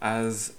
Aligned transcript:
As 0.00 0.52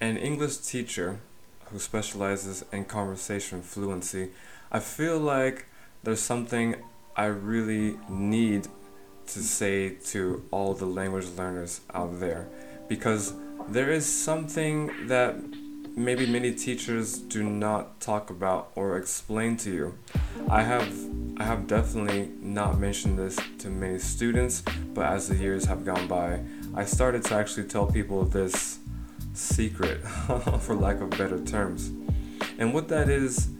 an 0.00 0.16
English 0.16 0.58
teacher 0.58 1.18
who 1.66 1.80
specializes 1.80 2.64
in 2.70 2.84
conversation 2.84 3.60
fluency, 3.60 4.30
I 4.70 4.78
feel 4.78 5.18
like 5.18 5.66
there's 6.04 6.20
something 6.20 6.76
I 7.16 7.26
really 7.26 7.98
need 8.08 8.68
to 9.26 9.38
say 9.40 9.90
to 10.12 10.44
all 10.52 10.74
the 10.74 10.86
language 10.86 11.26
learners 11.36 11.80
out 11.92 12.20
there 12.20 12.46
because 12.88 13.32
there 13.68 13.90
is 13.90 14.06
something 14.06 15.08
that 15.08 15.36
maybe 15.96 16.26
many 16.26 16.52
teachers 16.52 17.18
do 17.18 17.42
not 17.42 18.00
talk 18.00 18.30
about 18.30 18.70
or 18.74 18.96
explain 18.96 19.56
to 19.56 19.72
you. 19.72 19.98
I 20.48 20.62
have 20.62 20.92
I 21.36 21.44
have 21.44 21.66
definitely 21.66 22.30
not 22.40 22.78
mentioned 22.78 23.18
this 23.18 23.36
to 23.58 23.68
many 23.68 23.98
students, 23.98 24.62
but 24.94 25.06
as 25.06 25.28
the 25.28 25.34
years 25.34 25.64
have 25.64 25.84
gone 25.84 26.06
by, 26.06 26.40
I 26.76 26.84
started 26.84 27.24
to 27.24 27.34
actually 27.34 27.64
tell 27.64 27.86
people 27.86 28.24
this 28.24 28.78
secret, 29.34 30.00
for 30.60 30.74
lack 30.74 31.00
of 31.00 31.10
better 31.10 31.38
terms. 31.44 31.92
And 32.58 32.72
what 32.72 32.88
that 32.88 33.08
is, 33.08 33.50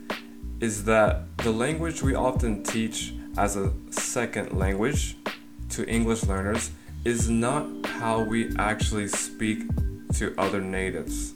is 0.60 0.84
that 0.84 1.37
the 1.38 1.51
language 1.51 2.02
we 2.02 2.15
often 2.15 2.62
teach 2.62 3.12
as 3.37 3.56
a 3.56 3.73
second 3.91 4.52
language 4.56 5.16
to 5.70 5.87
English 5.87 6.24
learners 6.24 6.70
is 7.05 7.29
not 7.29 7.66
how 7.87 8.23
we 8.23 8.55
actually 8.59 9.09
speak 9.09 9.65
to 10.15 10.34
other 10.38 10.60
natives. 10.60 11.34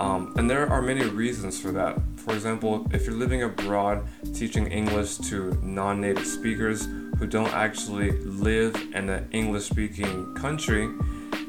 Um, 0.00 0.32
and 0.36 0.48
there 0.48 0.68
are 0.68 0.80
many 0.80 1.04
reasons 1.04 1.60
for 1.60 1.72
that. 1.72 1.98
For 2.16 2.34
example, 2.34 2.86
if 2.92 3.06
you're 3.06 3.16
living 3.16 3.42
abroad 3.42 4.06
teaching 4.32 4.66
English 4.66 5.18
to 5.28 5.58
non 5.62 6.00
native 6.00 6.26
speakers 6.26 6.86
who 7.18 7.26
don't 7.26 7.52
actually 7.52 8.12
live 8.22 8.74
in 8.94 9.08
an 9.08 9.28
English 9.30 9.64
speaking 9.64 10.34
country, 10.34 10.88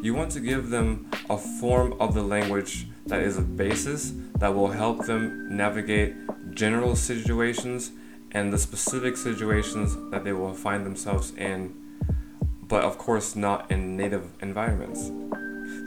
you 0.02 0.13
want 0.13 0.31
to 0.31 0.40
give 0.40 0.70
them 0.70 1.09
a 1.30 1.38
form 1.38 1.94
of 1.99 2.13
the 2.13 2.22
language 2.22 2.88
that 3.08 3.22
is 3.22 3.38
a 3.38 3.41
basis 3.41 4.13
that 4.38 4.53
will 4.53 4.72
help 4.72 5.06
them 5.06 5.56
navigate 5.56 6.16
general 6.53 6.95
situations 6.95 7.92
and 8.31 8.52
the 8.52 8.58
specific 8.58 9.16
situations 9.16 9.95
that 10.11 10.23
they 10.23 10.34
will 10.34 10.53
find 10.53 10.86
themselves 10.86 11.34
in, 11.36 11.73
but 12.67 12.84
of 12.84 12.97
course 12.97 13.36
not 13.36 13.69
in 13.72 13.95
native 13.95 14.31
environments. 14.42 15.11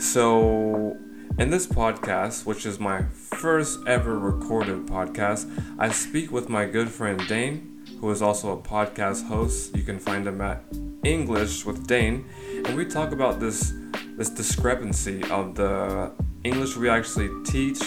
So, 0.04 0.96
in 1.38 1.50
this 1.50 1.66
podcast, 1.66 2.46
which 2.46 2.64
is 2.64 2.80
my 2.80 3.02
first 3.02 3.80
ever 3.86 4.18
recorded 4.18 4.86
podcast, 4.86 5.46
I 5.78 5.90
speak 5.90 6.32
with 6.32 6.48
my 6.48 6.64
good 6.64 6.88
friend 6.88 7.20
Dane, 7.28 7.84
who 8.00 8.10
is 8.10 8.22
also 8.22 8.52
a 8.52 8.60
podcast 8.60 9.28
host. 9.28 9.76
You 9.76 9.82
can 9.82 9.98
find 9.98 10.26
him 10.26 10.40
at 10.40 10.62
English 11.04 11.64
with 11.64 11.86
Dane, 11.86 12.24
and 12.64 12.76
we 12.76 12.84
talk 12.84 13.12
about 13.12 13.40
this 13.40 13.72
this 14.18 14.30
discrepancy 14.30 15.22
of 15.30 15.54
the 15.54 16.10
English 16.42 16.76
we 16.76 16.88
actually 16.88 17.30
teach, 17.44 17.80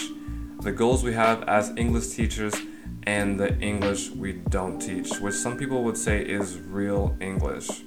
the 0.62 0.72
goals 0.72 1.04
we 1.04 1.12
have 1.12 1.42
as 1.42 1.68
English 1.76 2.08
teachers, 2.08 2.54
and 3.02 3.38
the 3.38 3.54
English 3.60 4.08
we 4.08 4.32
don't 4.32 4.80
teach, 4.80 5.10
which 5.20 5.34
some 5.34 5.58
people 5.58 5.84
would 5.84 5.98
say 5.98 6.22
is 6.22 6.58
real 6.58 7.14
English. 7.20 7.82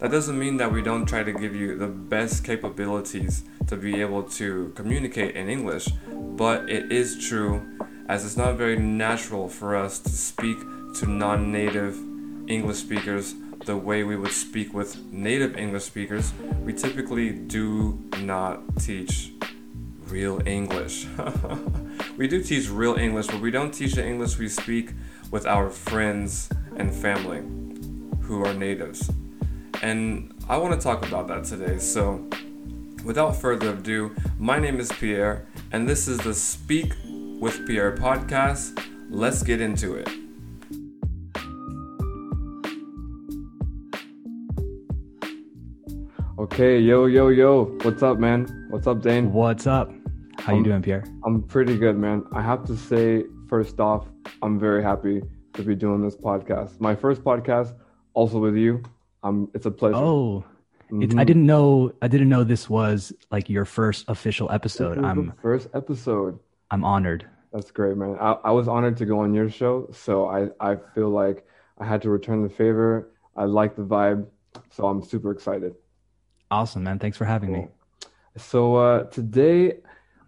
That 0.00 0.10
doesn't 0.10 0.38
mean 0.38 0.58
that 0.58 0.70
we 0.70 0.82
don't 0.82 1.06
try 1.06 1.22
to 1.22 1.32
give 1.32 1.54
you 1.54 1.78
the 1.78 1.86
best 1.86 2.44
capabilities 2.44 3.44
to 3.68 3.76
be 3.76 4.02
able 4.02 4.24
to 4.40 4.72
communicate 4.76 5.34
in 5.34 5.48
English, 5.48 5.88
but 6.12 6.68
it 6.68 6.92
is 6.92 7.26
true 7.26 7.66
as 8.06 8.26
it's 8.26 8.36
not 8.36 8.56
very 8.56 8.78
natural 8.78 9.48
for 9.48 9.76
us 9.76 9.98
to 10.00 10.10
speak 10.10 10.58
to 10.96 11.06
non 11.06 11.50
native 11.50 11.96
English 12.50 12.78
speakers 12.78 13.34
the 13.64 13.76
way 13.76 14.04
we 14.04 14.16
would 14.16 14.32
speak 14.32 14.72
with 14.72 14.96
native 15.12 15.56
English 15.56 15.84
speakers. 15.84 16.32
We 16.62 16.72
typically 16.72 17.30
do 17.30 18.02
not 18.20 18.60
teach 18.78 19.32
real 20.08 20.40
English. 20.46 21.06
we 22.16 22.26
do 22.26 22.42
teach 22.42 22.68
real 22.68 22.96
English, 22.96 23.26
but 23.28 23.40
we 23.40 23.50
don't 23.50 23.72
teach 23.72 23.94
the 23.94 24.06
English 24.06 24.38
we 24.38 24.48
speak 24.48 24.92
with 25.30 25.46
our 25.46 25.70
friends 25.70 26.50
and 26.76 26.94
family 26.94 27.42
who 28.22 28.44
are 28.44 28.54
natives. 28.54 29.10
And 29.82 30.34
I 30.48 30.56
want 30.56 30.74
to 30.74 30.80
talk 30.80 31.06
about 31.06 31.28
that 31.28 31.44
today. 31.44 31.78
So, 31.78 32.28
without 33.04 33.36
further 33.36 33.70
ado, 33.70 34.14
my 34.38 34.58
name 34.58 34.80
is 34.80 34.90
Pierre, 34.92 35.46
and 35.72 35.88
this 35.88 36.08
is 36.08 36.18
the 36.18 36.34
Speak 36.34 36.94
with 37.40 37.66
Pierre 37.66 37.96
podcast. 37.96 38.84
Let's 39.08 39.42
get 39.42 39.60
into 39.60 39.94
it. 39.94 40.08
Okay, 46.52 46.80
yo, 46.80 47.06
yo, 47.06 47.28
yo. 47.28 47.66
What's 47.82 48.02
up, 48.02 48.18
man? 48.18 48.66
What's 48.70 48.88
up, 48.88 49.02
Dane? 49.02 49.32
What's 49.32 49.68
up? 49.68 49.88
How 50.40 50.52
you 50.52 50.64
doing, 50.64 50.82
Pierre? 50.82 51.04
I'm 51.24 51.44
pretty 51.44 51.78
good, 51.78 51.96
man. 51.96 52.24
I 52.32 52.42
have 52.42 52.64
to 52.64 52.76
say, 52.76 53.22
first 53.48 53.78
off, 53.78 54.08
I'm 54.42 54.58
very 54.58 54.82
happy 54.82 55.22
to 55.52 55.62
be 55.62 55.76
doing 55.76 56.02
this 56.02 56.16
podcast. 56.16 56.80
My 56.80 56.96
first 56.96 57.22
podcast, 57.22 57.76
also 58.14 58.40
with 58.40 58.56
you. 58.56 58.82
Um, 59.22 59.48
it's 59.54 59.64
a 59.64 59.70
pleasure. 59.70 59.94
Oh, 59.94 60.44
mm-hmm. 60.90 61.20
I 61.20 61.22
didn't 61.22 61.46
know. 61.46 61.92
I 62.02 62.08
didn't 62.08 62.28
know 62.28 62.42
this 62.42 62.68
was 62.68 63.12
like 63.30 63.48
your 63.48 63.64
first 63.64 64.04
official 64.08 64.50
episode. 64.50 64.98
I'm 64.98 65.32
first 65.40 65.68
episode. 65.72 66.36
I'm 66.72 66.82
honored. 66.82 67.26
That's 67.52 67.70
great, 67.70 67.96
man. 67.96 68.16
I, 68.20 68.32
I 68.32 68.50
was 68.50 68.66
honored 68.66 68.96
to 68.96 69.06
go 69.06 69.20
on 69.20 69.32
your 69.32 69.48
show, 69.50 69.88
so 69.92 70.26
I 70.26 70.48
I 70.58 70.78
feel 70.96 71.10
like 71.10 71.46
I 71.78 71.86
had 71.86 72.02
to 72.02 72.10
return 72.10 72.42
the 72.42 72.50
favor. 72.50 73.12
I 73.36 73.44
like 73.44 73.76
the 73.76 73.82
vibe, 73.82 74.26
so 74.70 74.88
I'm 74.88 75.00
super 75.04 75.30
excited. 75.30 75.76
Awesome, 76.50 76.84
man. 76.84 76.98
Thanks 76.98 77.16
for 77.16 77.24
having 77.24 77.54
cool. 77.54 77.62
me. 77.62 77.68
So 78.36 78.76
uh, 78.76 79.04
today, 79.04 79.78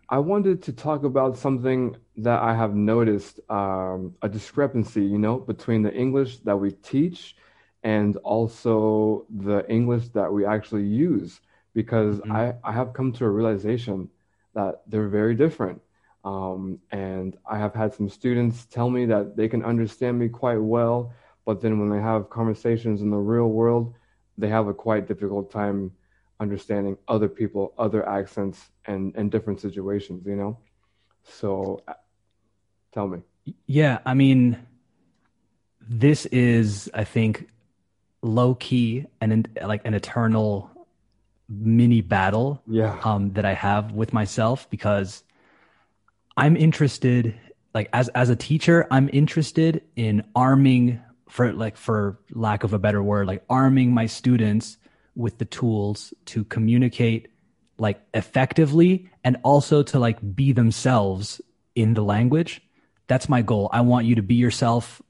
I 0.09 0.19
wanted 0.19 0.63
to 0.65 0.73
talk 0.73 1.05
about 1.05 1.37
something 1.37 1.97
that 2.19 2.41
I 2.41 2.55
have 2.55 2.75
noticed 2.75 3.41
um, 3.49 4.15
a 4.23 4.29
discrepancy, 4.29 5.05
you 5.05 5.19
know, 5.19 5.39
between 5.39 5.83
the 5.83 5.93
English 5.93 6.39
that 6.41 6.57
we 6.57 6.73
teach 6.73 7.35
and 7.83 8.17
also 8.19 9.27
the 9.31 9.69
English 9.69 10.09
that 10.11 10.33
we 10.33 10.45
actually 10.45 10.85
use 10.85 11.41
because 11.75 12.19
mm-hmm. 12.19 12.33
I, 12.33 12.55
I 12.63 12.73
have 12.73 12.93
come 12.93 13.13
to 13.15 13.25
a 13.25 13.31
realization 13.31 14.09
that 14.55 14.83
they're 14.87 15.09
very 15.09 15.35
different. 15.35 15.81
Um, 16.25 16.79
and 16.93 17.37
I 17.51 17.59
have 17.59 17.75
had 17.75 17.95
some 17.95 18.09
students 18.09 18.67
tell 18.67 18.91
me 18.91 19.07
that 19.07 19.37
they 19.37 19.49
can 19.49 19.65
understand 19.65 20.19
me 20.19 20.29
quite 20.29 20.61
well, 20.61 21.13
but 21.45 21.61
then 21.61 21.81
when 21.81 21.89
they 21.89 22.01
have 22.01 22.31
conversations 22.31 23.03
in 23.03 23.11
the 23.11 23.17
real 23.17 23.49
world, 23.49 23.95
they 24.39 24.49
have 24.49 24.69
a 24.69 24.75
quite 24.75 25.09
difficult 25.09 25.51
time 25.51 25.91
understanding 26.43 26.99
other 27.07 27.29
people, 27.29 27.73
other 27.79 28.07
accents, 28.09 28.59
and, 28.87 29.15
and 29.15 29.31
different 29.31 29.61
situations, 29.61 30.27
you 30.27 30.35
know? 30.35 30.59
So 31.23 31.83
uh, 31.87 31.95
tell 32.93 33.07
me. 33.07 33.21
Yeah, 33.67 34.01
I 34.05 34.15
mean, 34.15 34.59
this 35.81 36.27
is, 36.27 36.91
I 36.93 37.05
think, 37.05 37.49
low 38.23 38.55
key 38.57 39.07
and 39.21 39.49
like 39.65 39.83
an 39.85 39.95
eternal 39.95 40.71
mini 41.49 42.01
battle 42.01 42.63
yeah. 42.67 42.99
um, 43.05 43.33
that 43.33 43.45
I 43.45 43.55
have 43.55 43.93
with 43.93 44.13
myself 44.13 44.69
because 44.71 45.23
I'm 46.37 46.57
interested 46.57 47.39
like 47.75 47.89
as 47.93 48.09
as 48.11 48.31
a 48.31 48.37
teacher 48.37 48.87
I'm 48.91 49.11
interested 49.13 49.83
in 49.97 50.25
arming 50.35 51.01
for 51.29 51.53
like 51.53 51.77
for 51.77 52.19
lack 52.31 52.65
of 52.65 52.73
a 52.73 52.79
better 52.79 53.03
word 53.03 53.27
like 53.27 53.45
arming 53.51 53.93
my 53.93 54.07
students 54.07 54.79
with 55.15 55.39
the 55.39 55.45
tools 55.45 56.15
to 56.27 56.45
communicate 56.45 57.29
like 57.79 58.01
effectively 58.15 59.11
and 59.25 59.37
also 59.43 59.83
to 59.83 59.99
like 59.99 60.19
be 60.35 60.53
themselves 60.53 61.41
in 61.75 61.95
the 61.95 62.03
language 62.03 62.63
that's 63.07 63.29
my 63.29 63.43
goal 63.43 63.69
I 63.73 63.81
want 63.81 64.07
you 64.07 64.15
to 64.17 64.23
be 64.23 64.35
yourself 64.35 65.03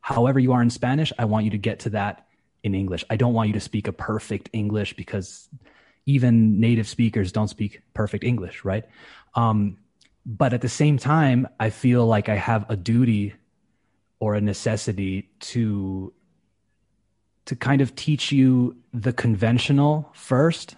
however 0.00 0.38
you 0.38 0.52
are 0.52 0.62
in 0.62 0.70
Spanish 0.70 1.12
I 1.18 1.24
want 1.24 1.44
you 1.44 1.50
to 1.50 1.58
get 1.58 1.80
to 1.80 1.90
that 1.90 2.28
in 2.62 2.74
English. 2.74 3.04
I 3.10 3.16
don't 3.16 3.34
want 3.34 3.48
you 3.48 3.54
to 3.54 3.60
speak 3.60 3.88
a 3.88 3.92
perfect 3.92 4.50
English 4.52 4.94
because 4.94 5.48
even 6.06 6.60
native 6.60 6.88
speakers 6.88 7.32
don't 7.32 7.48
speak 7.48 7.82
perfect 7.94 8.24
English, 8.24 8.64
right? 8.64 8.84
Um, 9.34 9.78
but 10.24 10.52
at 10.52 10.60
the 10.60 10.68
same 10.68 10.98
time, 10.98 11.48
I 11.60 11.70
feel 11.70 12.06
like 12.06 12.28
I 12.28 12.36
have 12.36 12.66
a 12.68 12.76
duty 12.76 13.34
or 14.20 14.34
a 14.34 14.40
necessity 14.40 15.30
to 15.40 16.12
to 17.48 17.56
kind 17.56 17.80
of 17.80 17.96
teach 17.96 18.30
you 18.30 18.76
the 18.92 19.10
conventional 19.10 20.10
first 20.12 20.76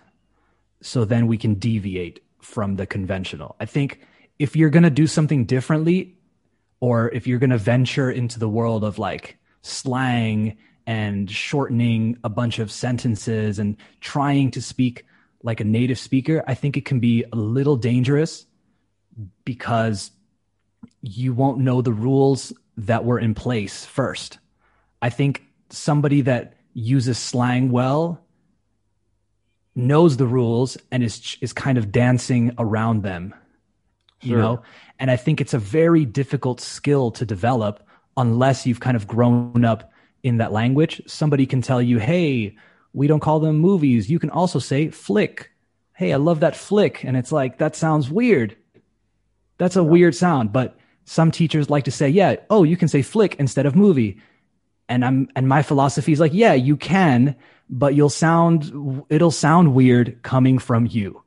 so 0.80 1.04
then 1.04 1.26
we 1.26 1.36
can 1.36 1.54
deviate 1.54 2.22
from 2.40 2.76
the 2.76 2.86
conventional. 2.86 3.56
I 3.58 3.64
think 3.66 4.06
if 4.38 4.54
you're 4.54 4.70
going 4.70 4.84
to 4.84 4.90
do 4.90 5.08
something 5.08 5.46
differently 5.46 6.14
or 6.78 7.10
if 7.10 7.26
you're 7.26 7.40
going 7.40 7.50
to 7.50 7.58
venture 7.58 8.08
into 8.08 8.38
the 8.38 8.48
world 8.48 8.84
of 8.84 9.00
like 9.00 9.36
slang 9.62 10.58
and 10.86 11.28
shortening 11.28 12.16
a 12.22 12.28
bunch 12.28 12.60
of 12.60 12.70
sentences 12.70 13.58
and 13.58 13.76
trying 14.00 14.52
to 14.52 14.62
speak 14.62 15.04
like 15.42 15.58
a 15.58 15.64
native 15.64 15.98
speaker, 15.98 16.44
I 16.46 16.54
think 16.54 16.76
it 16.76 16.84
can 16.84 17.00
be 17.00 17.24
a 17.32 17.36
little 17.36 17.76
dangerous 17.76 18.46
because 19.44 20.12
you 21.02 21.34
won't 21.34 21.58
know 21.58 21.82
the 21.82 21.92
rules 21.92 22.52
that 22.76 23.04
were 23.04 23.18
in 23.18 23.34
place 23.34 23.84
first. 23.84 24.38
I 25.02 25.10
think 25.10 25.42
somebody 25.70 26.20
that 26.20 26.54
uses 26.74 27.18
slang 27.18 27.70
well 27.70 28.24
knows 29.74 30.16
the 30.16 30.26
rules 30.26 30.76
and 30.90 31.02
is 31.02 31.36
is 31.40 31.52
kind 31.52 31.78
of 31.78 31.92
dancing 31.92 32.52
around 32.58 33.02
them 33.02 33.34
you 34.22 34.36
know? 34.36 34.62
And 34.98 35.10
i 35.10 35.16
think 35.16 35.40
it's 35.40 35.54
a 35.54 35.58
very 35.58 36.04
difficult 36.04 36.60
skill 36.60 37.10
to 37.12 37.24
develop 37.24 37.86
unless 38.16 38.66
you've 38.66 38.80
kind 38.80 38.96
of 38.96 39.06
grown 39.06 39.64
up 39.64 39.92
in 40.22 40.36
that 40.38 40.52
language. 40.52 41.00
Somebody 41.06 41.46
can 41.46 41.62
tell 41.62 41.80
you 41.80 41.98
hey 41.98 42.56
we 42.92 43.06
don't 43.06 43.20
call 43.20 43.38
them 43.38 43.56
movies. 43.56 44.10
You 44.10 44.18
can 44.18 44.30
also 44.30 44.58
say 44.58 44.90
flick. 44.90 45.50
Hey 45.94 46.12
i 46.12 46.16
love 46.16 46.40
that 46.40 46.56
flick. 46.56 47.04
And 47.04 47.16
it's 47.16 47.32
like 47.32 47.58
that 47.58 47.76
sounds 47.76 48.10
weird. 48.10 48.56
That's 49.58 49.76
a 49.76 49.84
weird 49.84 50.14
sound 50.14 50.52
but 50.52 50.76
some 51.04 51.30
teachers 51.30 51.70
like 51.70 51.84
to 51.84 51.90
say 51.90 52.08
yeah 52.08 52.36
oh 52.50 52.62
you 52.62 52.76
can 52.76 52.88
say 52.88 53.02
flick 53.02 53.34
instead 53.36 53.66
of 53.66 53.74
movie 53.74 54.20
and 54.90 55.04
i'm 55.04 55.28
and 55.34 55.48
my 55.48 55.62
philosophy 55.62 56.12
is 56.12 56.20
like 56.20 56.34
yeah 56.34 56.52
you 56.52 56.76
can 56.76 57.34
but 57.70 57.94
you'll 57.94 58.10
sound 58.10 59.04
it'll 59.08 59.30
sound 59.30 59.74
weird 59.74 60.22
coming 60.22 60.58
from 60.58 60.86
you 60.86 61.22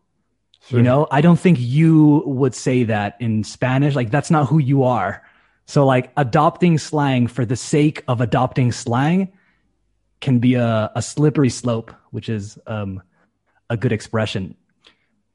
Sure. 0.68 0.80
you 0.80 0.84
know, 0.84 1.08
I 1.12 1.20
don't 1.20 1.40
think 1.40 1.60
you 1.60 2.24
would 2.26 2.56
say 2.56 2.86
that 2.86 3.18
in 3.20 3.44
Spanish. 3.44 3.96
Like, 3.96 4.12
that's 4.12 4.32
not 4.32 4.48
who 4.48 4.60
you 4.60 4.84
are. 4.84 5.22
So, 5.66 5.86
like, 5.86 6.12
adopting 6.16 6.78
slang 6.78 7.28
for 7.28 7.46
the 7.46 7.58
sake 7.58 8.04
of 8.08 8.22
adopting 8.22 8.72
slang 8.72 9.34
can 10.22 10.40
be 10.40 10.56
a, 10.56 10.90
a 10.96 11.02
slippery 11.02 11.50
slope, 11.50 11.94
which 12.12 12.30
is 12.30 12.58
um, 12.66 13.02
a 13.70 13.76
good 13.76 13.92
expression. 13.92 14.56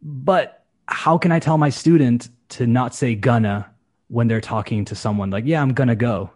But 0.00 0.64
how 0.86 1.18
can 1.18 1.30
I 1.30 1.40
tell 1.40 1.58
my 1.58 1.68
student 1.68 2.30
to 2.50 2.66
not 2.66 2.94
say 2.94 3.14
gonna 3.14 3.70
when 4.08 4.28
they're 4.28 4.40
talking 4.40 4.86
to 4.86 4.94
someone? 4.94 5.28
Like, 5.28 5.44
yeah, 5.44 5.60
I'm 5.60 5.74
gonna 5.74 5.96
go. 5.96 6.30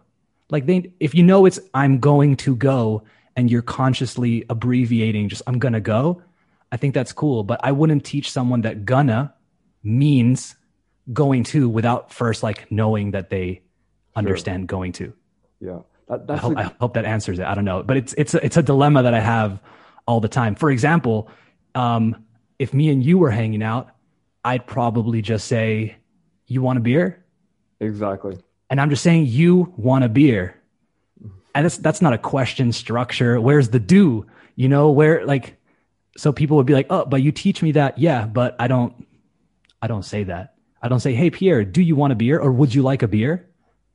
Like, 0.53 0.67
they, 0.67 0.93
if 0.99 1.15
you 1.15 1.23
know 1.23 1.47
it's 1.47 1.59
I'm 1.73 1.97
going 1.97 2.35
to 2.37 2.55
go 2.55 3.01
and 3.35 3.49
you're 3.49 3.63
consciously 3.63 4.45
abbreviating 4.49 5.27
just 5.27 5.41
I'm 5.47 5.57
gonna 5.57 5.81
go, 5.81 6.21
I 6.71 6.77
think 6.77 6.93
that's 6.93 7.11
cool, 7.11 7.43
but 7.43 7.59
I 7.63 7.71
wouldn't 7.71 8.05
teach 8.05 8.29
someone 8.31 8.61
that 8.61 8.85
gonna 8.85 9.33
means 9.81 10.55
going 11.11 11.43
to 11.45 11.67
without 11.67 12.13
first 12.13 12.43
like 12.43 12.71
knowing 12.71 13.11
that 13.11 13.31
they 13.31 13.63
understand 14.15 14.67
going 14.67 14.91
to. 14.91 15.11
Yeah. 15.59 15.79
That, 16.07 16.29
I 16.29 16.37
hope, 16.37 16.55
a- 16.55 16.59
I 16.59 16.63
hope 16.79 16.93
that 16.93 17.05
answers 17.05 17.39
it. 17.39 17.47
I 17.47 17.55
don't 17.55 17.65
know, 17.65 17.81
but 17.81 17.97
it's 17.97 18.13
it's 18.13 18.35
a, 18.35 18.45
it's 18.45 18.55
a 18.55 18.61
dilemma 18.61 19.01
that 19.01 19.15
I 19.15 19.21
have 19.21 19.59
all 20.05 20.19
the 20.19 20.27
time. 20.27 20.53
For 20.53 20.69
example, 20.69 21.31
um, 21.73 22.23
if 22.59 22.75
me 22.75 22.91
and 22.91 23.03
you 23.03 23.17
were 23.17 23.31
hanging 23.31 23.63
out, 23.63 23.89
I'd 24.45 24.67
probably 24.67 25.23
just 25.23 25.47
say, 25.47 25.95
"You 26.45 26.61
want 26.61 26.77
a 26.77 26.81
beer?" 26.81 27.25
exactly. 27.79 28.37
And 28.73 28.81
I'm 28.81 28.89
just 28.89 29.03
saying 29.03 29.27
you 29.27 29.71
want 29.77 30.03
a 30.03 30.09
beer. 30.09 30.59
And 31.53 31.63
that's 31.63 31.77
that's 31.77 32.01
not 32.01 32.13
a 32.13 32.17
question 32.17 32.71
structure. 32.71 33.39
Where's 33.39 33.69
the 33.69 33.79
do? 33.79 34.25
You 34.55 34.67
know, 34.67 34.89
where 34.89 35.23
like 35.27 35.57
so 36.17 36.33
people 36.33 36.57
would 36.57 36.65
be 36.65 36.73
like, 36.73 36.87
"Oh, 36.89 37.05
but 37.05 37.21
you 37.21 37.31
teach 37.31 37.61
me 37.61 37.73
that." 37.73 37.99
Yeah, 37.99 38.25
but 38.25 38.55
I 38.57 38.67
don't 38.67 39.05
I 39.79 39.85
don't 39.85 40.01
say 40.01 40.23
that. 40.23 40.55
I 40.81 40.87
don't 40.87 41.01
say, 41.01 41.13
"Hey 41.13 41.29
Pierre, 41.29 41.63
do 41.63 41.83
you 41.83 41.95
want 41.95 42.13
a 42.13 42.15
beer 42.15 42.39
or 42.39 42.51
would 42.51 42.73
you 42.73 42.81
like 42.81 43.03
a 43.03 43.07
beer?" 43.07 43.47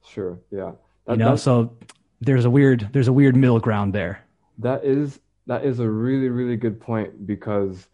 Sure. 0.07 0.39
Yeah. 0.53 0.75
You 1.09 1.17
know, 1.17 1.33
that, 1.33 1.39
so 1.39 1.77
there's 2.21 2.45
a 2.45 2.51
weird 2.51 2.89
there's 2.93 3.09
a 3.09 3.13
weird 3.13 3.35
middle 3.35 3.59
ground 3.59 3.93
there. 3.93 4.25
that 4.59 4.85
is 4.85 5.19
that 5.49 5.65
is 5.65 5.81
a 5.81 5.91
really, 5.91 6.29
really 6.29 6.57
good 6.57 6.81
point 6.81 7.27
because 7.27 7.89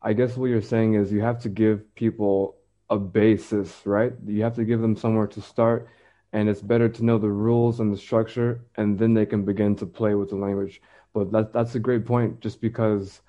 I 0.00 0.14
guess 0.14 0.38
what 0.38 0.46
you're 0.46 0.62
saying 0.62 0.94
is 0.94 1.12
you 1.12 1.20
have 1.20 1.42
to 1.42 1.50
give 1.50 1.94
people 1.94 2.56
a 2.88 2.96
basis, 2.96 3.82
right? 3.84 4.14
You 4.26 4.44
have 4.44 4.54
to 4.54 4.64
give 4.64 4.80
them 4.80 4.96
somewhere 4.96 5.26
to 5.26 5.42
start, 5.42 5.88
and 6.32 6.48
it's 6.48 6.62
better 6.62 6.88
to 6.88 7.04
know 7.04 7.18
the 7.18 7.30
rules 7.30 7.80
and 7.80 7.92
the 7.92 7.96
structure, 7.98 8.60
and 8.76 8.98
then 8.98 9.14
they 9.14 9.26
can 9.26 9.44
begin 9.44 9.76
to 9.76 9.86
play 9.86 10.14
with 10.14 10.30
the 10.30 10.36
language. 10.36 10.80
But 11.14 11.32
that 11.32 11.52
that's 11.52 11.74
a 11.74 11.80
great 11.80 12.06
point, 12.06 12.40
just 12.40 12.60
because 12.60 13.20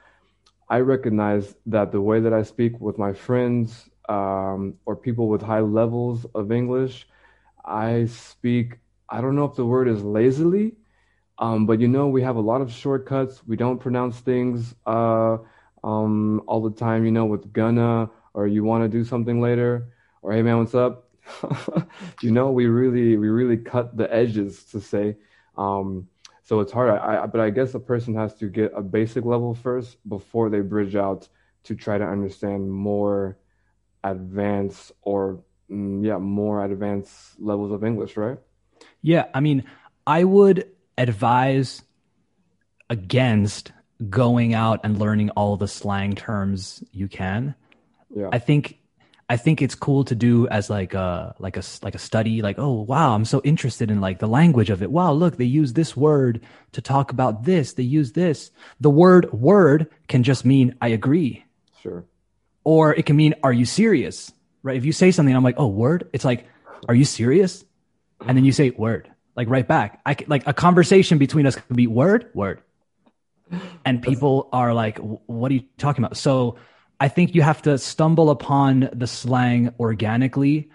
I 0.70 0.80
recognize 0.80 1.56
that 1.68 1.92
the 1.92 2.02
way 2.02 2.20
that 2.20 2.34
I 2.34 2.44
speak 2.44 2.80
with 2.80 2.98
my 2.98 3.14
friends 3.14 3.90
um, 4.10 4.76
or 4.86 4.96
people 4.96 5.28
with 5.28 5.42
high 5.42 5.60
levels 5.62 6.26
of 6.36 6.52
English, 6.52 7.08
I 7.66 8.06
speak, 8.06 8.78
I 9.10 9.22
don't 9.22 9.36
know 9.36 9.46
if 9.46 9.56
the 9.56 9.66
word 9.66 9.88
is 9.88 10.04
lazily, 10.04 10.76
um, 11.40 11.66
but 11.66 11.80
you 11.80 11.88
know, 11.88 12.08
we 12.08 12.22
have 12.24 12.36
a 12.36 12.42
lot 12.42 12.62
of 12.62 12.72
shortcuts. 12.72 13.46
We 13.48 13.56
don't 13.58 13.80
pronounce 13.80 14.20
things 14.20 14.76
uh, 14.86 15.38
um, 15.84 16.42
all 16.48 16.62
the 16.62 16.72
time, 16.76 17.06
you 17.06 17.12
know, 17.12 17.26
with 17.26 17.52
gonna 17.54 18.10
or 18.34 18.48
you 18.48 18.64
want 18.64 18.84
to 18.84 18.90
do 18.90 19.04
something 19.04 19.42
later 19.42 19.90
or 20.22 20.34
hey 20.34 20.42
man, 20.42 20.58
what's 20.60 20.76
up? 20.76 21.12
You 22.22 22.31
know, 22.31 22.52
we 22.52 22.68
really 22.68 23.18
we 23.18 23.30
really 23.30 23.58
cut 23.58 23.98
the 23.98 24.14
edges 24.14 24.64
to 24.66 24.80
say. 24.80 25.18
Um, 25.58 26.08
so 26.44 26.60
it's 26.60 26.72
hard. 26.72 26.90
I, 26.90 27.24
I, 27.24 27.25
but 27.25 27.42
I 27.42 27.50
guess 27.50 27.74
a 27.74 27.80
person 27.80 28.16
has 28.16 28.34
to 28.36 28.48
get 28.48 28.72
a 28.75 28.81
basic 28.81 29.25
level 29.25 29.54
first 29.54 29.98
before 30.08 30.50
they 30.50 30.62
bridge 30.62 30.96
out 30.96 31.28
to 31.64 31.75
try 31.75 31.98
to 31.98 32.06
understand 32.06 32.72
more 32.72 33.38
advanced 34.04 34.92
or 35.02 35.44
mm, 35.72 36.06
yeah, 36.06 36.18
more 36.18 36.64
advanced 36.64 37.40
levels 37.40 37.72
of 37.72 37.84
English, 37.84 38.18
right? 38.18 38.38
Yeah, 39.02 39.26
I 39.34 39.40
mean, 39.40 39.64
I 40.06 40.24
would 40.24 40.69
advise 40.98 41.81
against 42.90 43.72
going 44.10 44.54
out 44.54 44.81
and 44.84 45.00
learning 45.00 45.30
all 45.31 45.56
the 45.58 45.68
slang 45.68 46.16
terms 46.16 46.84
you 46.92 47.08
can. 47.08 47.56
Yeah. 48.14 48.30
I 48.31 48.40
think 48.40 48.80
I 49.33 49.38
think 49.38 49.63
it's 49.63 49.74
cool 49.74 50.03
to 50.03 50.13
do 50.13 50.47
as 50.50 50.69
like 50.69 50.94
a 50.94 51.33
like 51.39 51.57
a 51.57 51.63
like 51.81 51.95
a 51.95 51.97
study 51.97 52.44
like 52.44 52.59
oh 52.59 52.81
wow 52.81 53.15
I'm 53.15 53.25
so 53.25 53.41
interested 53.44 53.89
in 53.89 54.00
like 54.00 54.19
the 54.19 54.27
language 54.27 54.69
of 54.69 54.83
it. 54.83 54.91
Wow, 54.91 55.12
look, 55.13 55.38
they 55.38 55.45
use 55.45 55.74
this 55.74 55.97
word 55.97 56.41
to 56.74 56.81
talk 56.81 57.12
about 57.12 57.44
this. 57.44 57.74
They 57.74 57.81
use 57.81 58.12
this. 58.12 58.51
The 58.80 58.91
word 58.91 59.33
word 59.33 59.89
can 60.07 60.21
just 60.21 60.45
mean 60.45 60.75
I 60.80 60.89
agree 60.89 61.45
Sure. 61.81 62.06
or 62.63 62.94
it 62.94 63.07
can 63.07 63.15
mean 63.15 63.33
are 63.41 63.51
you 63.51 63.65
serious? 63.65 64.31
Right? 64.62 64.77
If 64.77 64.85
you 64.85 64.91
say 64.91 65.09
something 65.09 65.35
I'm 65.35 65.44
like, 65.44 65.57
"Oh, 65.57 65.65
word?" 65.65 66.07
It's 66.13 66.24
like, 66.25 66.45
"Are 66.88 66.94
you 66.94 67.03
serious?" 67.03 67.65
And 68.21 68.38
then 68.38 68.45
you 68.45 68.51
say 68.51 68.69
word. 68.69 69.09
Like 69.35 69.50
right 69.50 69.68
back. 69.68 70.00
I 70.06 70.15
like 70.27 70.45
a 70.45 70.53
conversation 70.53 71.18
between 71.18 71.47
us 71.47 71.56
could 71.56 71.75
be 71.75 71.88
word, 71.88 72.30
word. 72.35 72.62
And 73.83 74.00
people 74.00 74.47
are 74.53 74.75
like, 74.75 75.00
"What 75.00 75.50
are 75.50 75.56
you 75.56 75.63
talking 75.80 76.03
about?" 76.06 76.18
So 76.18 76.57
I 77.04 77.10
think 77.10 77.36
you 77.36 77.42
have 77.42 77.62
to 77.64 77.78
stumble 77.78 78.30
upon 78.30 78.90
the 78.94 79.08
slang 79.08 79.74
organically 79.78 80.70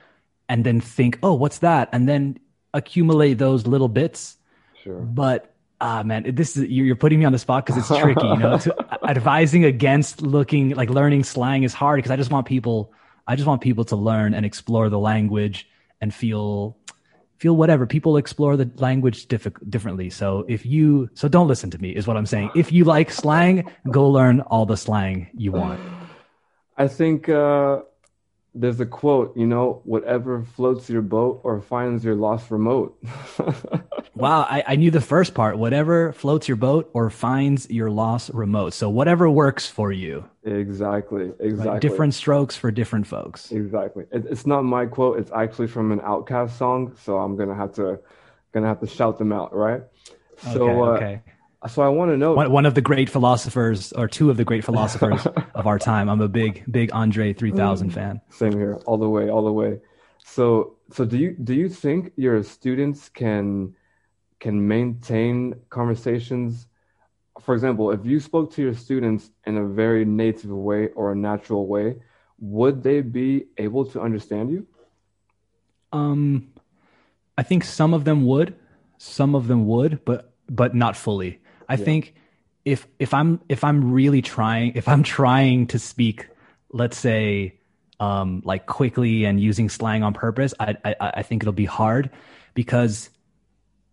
and 0.51 0.65
then 0.67 0.79
think, 0.79 1.19
"Oh, 1.23 1.33
what's 1.33 1.61
that?" 1.61 1.89
And 1.91 2.07
then 2.07 2.39
accumulate 2.75 3.39
those 3.39 3.67
little 3.67 3.89
bits. 3.89 4.37
Sure. 4.85 5.01
but 5.01 5.55
ah 5.81 6.03
man 6.05 6.23
this 6.35 6.57
is 6.57 6.69
you're 6.69 6.97
putting 6.97 7.19
me 7.19 7.25
on 7.25 7.33
the 7.33 7.39
spot 7.39 7.67
because 7.67 7.77
it's 7.81 8.01
tricky 8.01 8.27
you 8.27 8.37
know? 8.37 8.59
To, 8.59 8.71
advising 9.09 9.65
against 9.65 10.23
looking 10.23 10.71
like 10.71 10.89
learning 10.89 11.25
slang 11.25 11.63
is 11.65 11.75
hard 11.75 11.99
because 11.99 12.13
i 12.13 12.17
just 12.17 12.31
want 12.31 12.47
people 12.47 12.93
i 13.27 13.35
just 13.35 13.47
want 13.47 13.61
people 13.61 13.85
to 13.85 13.97
learn 13.97 14.35
and 14.35 14.47
explore 14.47 14.89
the 14.89 14.99
language 14.99 15.69
and 16.01 16.15
feel 16.15 16.77
feel 17.39 17.55
whatever. 17.55 17.87
People 17.87 18.17
explore 18.17 18.57
the 18.57 18.69
language 18.79 19.29
diffi- 19.29 19.71
differently. 19.71 20.11
So 20.11 20.45
if 20.49 20.67
you 20.67 21.09
so 21.15 21.29
don't 21.29 21.47
listen 21.47 21.71
to 21.71 21.79
me 21.79 21.91
is 21.91 22.07
what 22.07 22.17
i'm 22.17 22.27
saying. 22.27 22.51
If 22.57 22.73
you 22.73 22.85
like 22.85 23.11
slang 23.11 23.71
go 23.91 24.09
learn 24.09 24.41
all 24.41 24.67
the 24.67 24.77
slang 24.77 25.29
you 25.35 25.53
want 25.53 25.81
I 26.79 26.89
think 26.89 27.29
uh, 27.29 27.81
there's 28.55 28.81
a 28.81 28.87
quote, 28.87 29.37
you 29.37 29.47
know, 29.47 29.83
whatever 29.85 30.43
floats 30.43 30.89
your 30.89 31.03
boat 31.03 31.41
or 31.45 31.61
finds 31.61 32.05
your 32.05 32.15
lost 32.15 32.51
remote. 32.51 32.99
wow 34.15 34.41
I, 34.43 34.65
I 34.67 34.77
knew 34.77 34.91
the 34.91 35.01
first 35.01 35.33
part 35.35 35.59
whatever 35.59 36.13
floats 36.13 36.49
your 36.49 36.57
boat 36.57 36.91
or 36.93 37.09
finds 37.09 37.71
your 37.71 37.89
lost 37.89 38.31
remote 38.35 38.75
so 38.75 38.91
whatever 38.91 39.31
works 39.31 39.67
for 39.67 39.93
you 39.93 40.29
Exactly, 40.45 41.27
right? 41.27 41.35
exactly. 41.41 41.81
different 41.81 42.15
strokes 42.15 42.57
for 42.57 42.71
different 42.71 43.07
folks 43.07 43.53
Exactly. 43.53 44.05
It, 44.11 44.25
it's 44.31 44.47
not 44.47 44.63
my 44.63 44.87
quote. 44.87 45.19
It's 45.19 45.31
actually 45.31 45.69
from 45.69 45.93
an 45.93 46.01
OutKast 46.01 46.57
song, 46.57 46.97
so 47.05 47.19
I'm 47.19 47.37
gonna 47.37 47.55
have 47.55 47.73
to 47.75 48.01
gonna 48.53 48.67
have 48.67 48.81
to 48.81 48.87
shout 48.87 49.19
them 49.19 49.33
out, 49.33 49.55
right? 49.55 49.83
So, 50.39 50.85
uh, 50.85 50.89
okay. 50.97 51.23
So 51.67 51.83
I 51.83 51.89
want 51.89 52.11
to 52.13 52.17
know. 52.17 52.35
One, 52.35 52.53
one 52.53 52.67
of 52.67 52.75
the 52.75 52.81
great 52.81 53.11
philosophers, 53.11 53.93
or 53.93 54.07
two 54.07 54.31
of 54.31 54.37
the 54.37 54.45
great 54.45 54.65
philosophers 54.65 55.27
of 55.55 55.67
our 55.67 55.79
time. 55.79 56.09
I'm 56.09 56.21
a 56.21 56.29
big, 56.29 56.65
big 56.71 56.91
Andre 56.93 57.33
3000 57.33 57.91
fan. 57.91 58.21
Same 58.31 58.53
here, 58.53 58.77
all 58.87 58.97
the 58.97 59.09
way, 59.09 59.29
all 59.29 59.45
the 59.45 59.53
way. 59.53 59.81
So, 60.25 60.77
so 60.93 61.05
do 61.05 61.19
you 61.19 61.33
do 61.33 61.55
you 61.55 61.69
think 61.69 62.13
your 62.17 62.43
students 62.43 63.09
can 63.09 63.75
can 64.39 64.69
maintain 64.69 65.55
conversations? 65.69 66.67
For 67.41 67.55
example, 67.55 67.91
if 67.91 68.05
you 68.05 68.21
spoke 68.21 68.53
to 68.55 68.63
your 68.63 68.75
students 68.75 69.31
in 69.45 69.57
a 69.57 69.67
very 69.67 70.05
native 70.05 70.51
way 70.51 70.89
or 70.89 71.13
a 71.13 71.17
natural 71.17 71.67
way, 71.67 71.97
would 72.39 72.83
they 72.83 73.01
be 73.01 73.47
able 73.57 73.85
to 73.87 74.01
understand 74.01 74.51
you? 74.51 74.67
Um, 75.93 76.53
I 77.37 77.43
think 77.43 77.65
some 77.65 77.95
of 77.95 78.05
them 78.05 78.27
would, 78.27 78.55
some 78.99 79.35
of 79.35 79.49
them 79.49 79.67
would, 79.67 80.05
but 80.05 80.35
but 80.49 80.75
not 80.75 80.97
fully. 80.97 81.41
I 81.69 81.77
think 81.77 82.15
if 82.65 82.87
if 82.99 83.15
I'm 83.15 83.41
if 83.49 83.65
I'm 83.65 83.93
really 83.93 84.23
trying, 84.23 84.73
if 84.75 84.89
I'm 84.89 85.03
trying 85.03 85.67
to 85.69 85.79
speak, 85.79 86.29
let's 86.71 86.99
say, 86.99 87.59
um, 88.01 88.43
like 88.45 88.67
quickly 88.67 89.25
and 89.25 89.41
using 89.41 89.69
slang 89.69 90.03
on 90.03 90.15
purpose, 90.15 90.55
I 90.59 90.77
I, 90.85 90.95
I 91.01 91.23
think 91.23 91.43
it'll 91.43 91.53
be 91.53 91.65
hard 91.65 92.11
because 92.55 93.11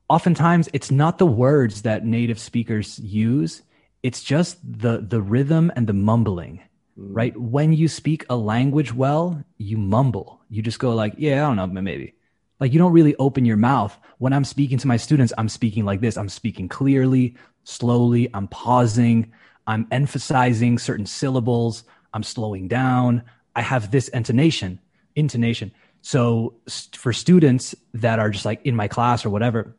oftentimes 0.10 0.70
it's 0.74 0.92
not 0.92 1.18
the 1.18 1.26
words 1.26 1.84
that 1.84 2.06
native 2.06 2.40
speakers 2.40 3.00
use. 3.00 3.62
It's 4.04 4.24
just 4.24 4.58
the 4.64 5.00
the 5.00 5.22
rhythm 5.22 5.72
and 5.76 5.88
the 5.88 5.94
mumbling 5.94 6.62
right? 6.96 7.36
When 7.40 7.74
you 7.74 7.88
speak 7.88 8.26
a 8.30 8.36
language 8.36 8.94
well 8.94 9.44
you 9.58 9.78
mumble. 9.78 10.42
You 10.50 10.62
just 10.62 10.80
go 10.80 10.94
like 10.94 11.14
yeah 11.18 11.44
i 11.46 11.54
don't 11.54 11.74
know 11.74 11.82
maybe. 11.82 12.14
Like 12.60 12.72
you 12.72 12.80
don't 12.80 12.94
really 12.94 13.16
open 13.18 13.46
your 13.46 13.58
mouth. 13.58 13.98
When 14.18 14.34
i'm 14.34 14.46
speaking 14.46 14.78
to 14.80 14.88
my 14.88 14.98
students 14.98 15.34
i'm 15.38 15.50
speaking 15.50 15.86
like 15.86 16.02
this. 16.02 16.18
I'm 16.18 16.30
speaking 16.30 16.68
clearly 16.70 17.36
slowly. 17.66 18.30
I'm 18.34 18.48
pausing. 18.48 19.34
I'm 19.68 19.88
emphasizing 19.92 20.80
certain 20.80 21.06
syllables. 21.06 21.84
I'm 22.14 22.24
slowing 22.24 22.70
down. 22.70 23.24
I 23.56 23.62
have 23.62 23.92
this 23.92 24.08
intonation 24.08 24.80
intonation. 25.16 25.72
So 26.02 26.56
st- 26.68 26.96
for 26.96 27.14
students 27.14 27.74
that 27.94 28.20
are 28.20 28.30
just 28.30 28.46
like 28.46 28.66
in 28.66 28.76
my 28.76 28.88
class 28.88 29.26
or 29.26 29.30
whatever 29.30 29.76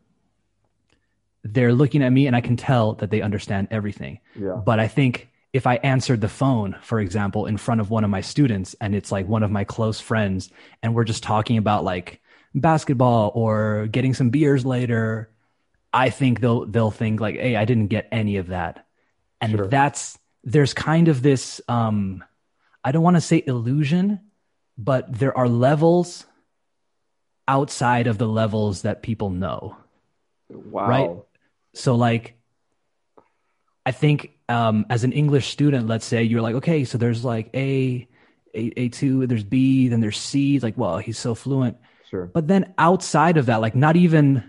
they're 1.52 1.73
looking 1.73 2.02
at 2.02 2.12
me 2.12 2.26
and 2.26 2.35
I 2.35 2.40
can 2.40 2.57
tell 2.57 2.95
that 2.95 3.11
they 3.11 3.23
understand 3.23 3.69
everything. 3.71 4.21
Yeah. 4.38 4.61
But 4.64 4.81
I 4.81 4.88
think 4.88 5.28
if 5.52 5.66
I 5.66 5.76
answered 5.76 6.21
the 6.21 6.28
phone, 6.28 6.76
for 6.83 7.00
example, 7.00 7.47
in 7.47 7.57
front 7.57 7.81
of 7.81 7.90
one 7.90 8.05
of 8.05 8.11
my 8.11 8.21
students 8.21 8.75
and 8.81 8.95
it's 8.95 9.12
like 9.12 9.28
one 9.28 9.43
of 9.43 9.50
my 9.50 9.64
close 9.64 10.00
friends 10.00 10.50
and 10.83 10.95
we're 10.95 11.05
just 11.05 11.23
talking 11.23 11.57
about 11.57 11.85
like 11.85 12.21
basketball 12.55 13.33
or 13.35 13.87
getting 13.90 14.12
some 14.12 14.31
beers 14.31 14.66
later, 14.66 15.31
I 15.97 16.11
think 16.11 16.41
they'll 16.41 16.67
they'll 16.67 16.91
think 16.91 17.21
like, 17.21 17.37
"Hey, 17.37 17.57
I 17.57 17.65
didn't 17.65 17.88
get 17.88 18.09
any 18.12 18.37
of 18.37 18.49
that." 18.49 18.87
And 19.41 19.53
Sure. 19.53 19.67
that's 19.69 20.19
there's 20.45 20.75
kind 20.75 21.09
of 21.09 21.23
this 21.23 21.61
um 21.69 22.23
I 22.85 22.93
don't 22.93 23.03
want 23.03 23.17
to 23.17 23.21
say 23.21 23.43
illusion, 23.47 24.21
but 24.79 25.11
there 25.19 25.37
are 25.37 25.49
levels 25.49 26.26
outside 27.49 28.07
of 28.07 28.19
the 28.19 28.26
levels 28.29 28.83
that 28.83 29.03
people 29.03 29.31
know 29.31 29.76
Wow. 30.50 30.87
Right. 30.88 31.11
so 31.75 31.95
like 31.95 32.35
i 33.85 33.93
think 33.93 34.33
um 34.49 34.85
as 34.91 35.05
an 35.05 35.12
english 35.12 35.47
student 35.49 35.87
let's 35.87 36.05
say 36.07 36.23
you're 36.25 36.43
like 36.43 36.57
okay 36.57 36.85
so 36.85 36.99
there's 36.99 37.25
like 37.25 37.50
a 37.55 38.07
a, 38.55 38.71
a2 38.88 39.29
there's 39.29 39.45
b 39.45 39.88
then 39.88 40.00
there's 40.00 40.19
c 40.19 40.57
it's 40.57 40.65
like 40.65 40.76
well 40.76 40.99
he's 40.99 41.19
so 41.19 41.35
fluent 41.35 41.76
Sure. 42.11 42.26
but 42.26 42.47
then 42.49 42.75
outside 42.79 43.37
of 43.37 43.47
that 43.47 43.61
like 43.61 43.75
not 43.76 43.95
even 43.97 44.43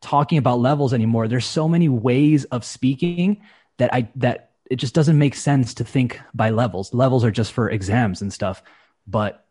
talking 0.00 0.38
about 0.38 0.58
levels 0.58 0.94
anymore 0.94 1.28
there's 1.28 1.46
so 1.46 1.68
many 1.68 1.88
ways 1.88 2.44
of 2.46 2.64
speaking 2.64 3.40
that 3.78 3.92
i 3.92 4.08
that 4.16 4.50
it 4.70 4.76
just 4.76 4.94
doesn't 4.94 5.18
make 5.18 5.34
sense 5.34 5.74
to 5.74 5.84
think 5.84 6.20
by 6.34 6.50
levels 6.50 6.92
levels 6.94 7.24
are 7.24 7.30
just 7.30 7.52
for 7.52 7.70
exams 7.70 8.22
and 8.22 8.32
stuff 8.32 8.62
but 9.06 9.44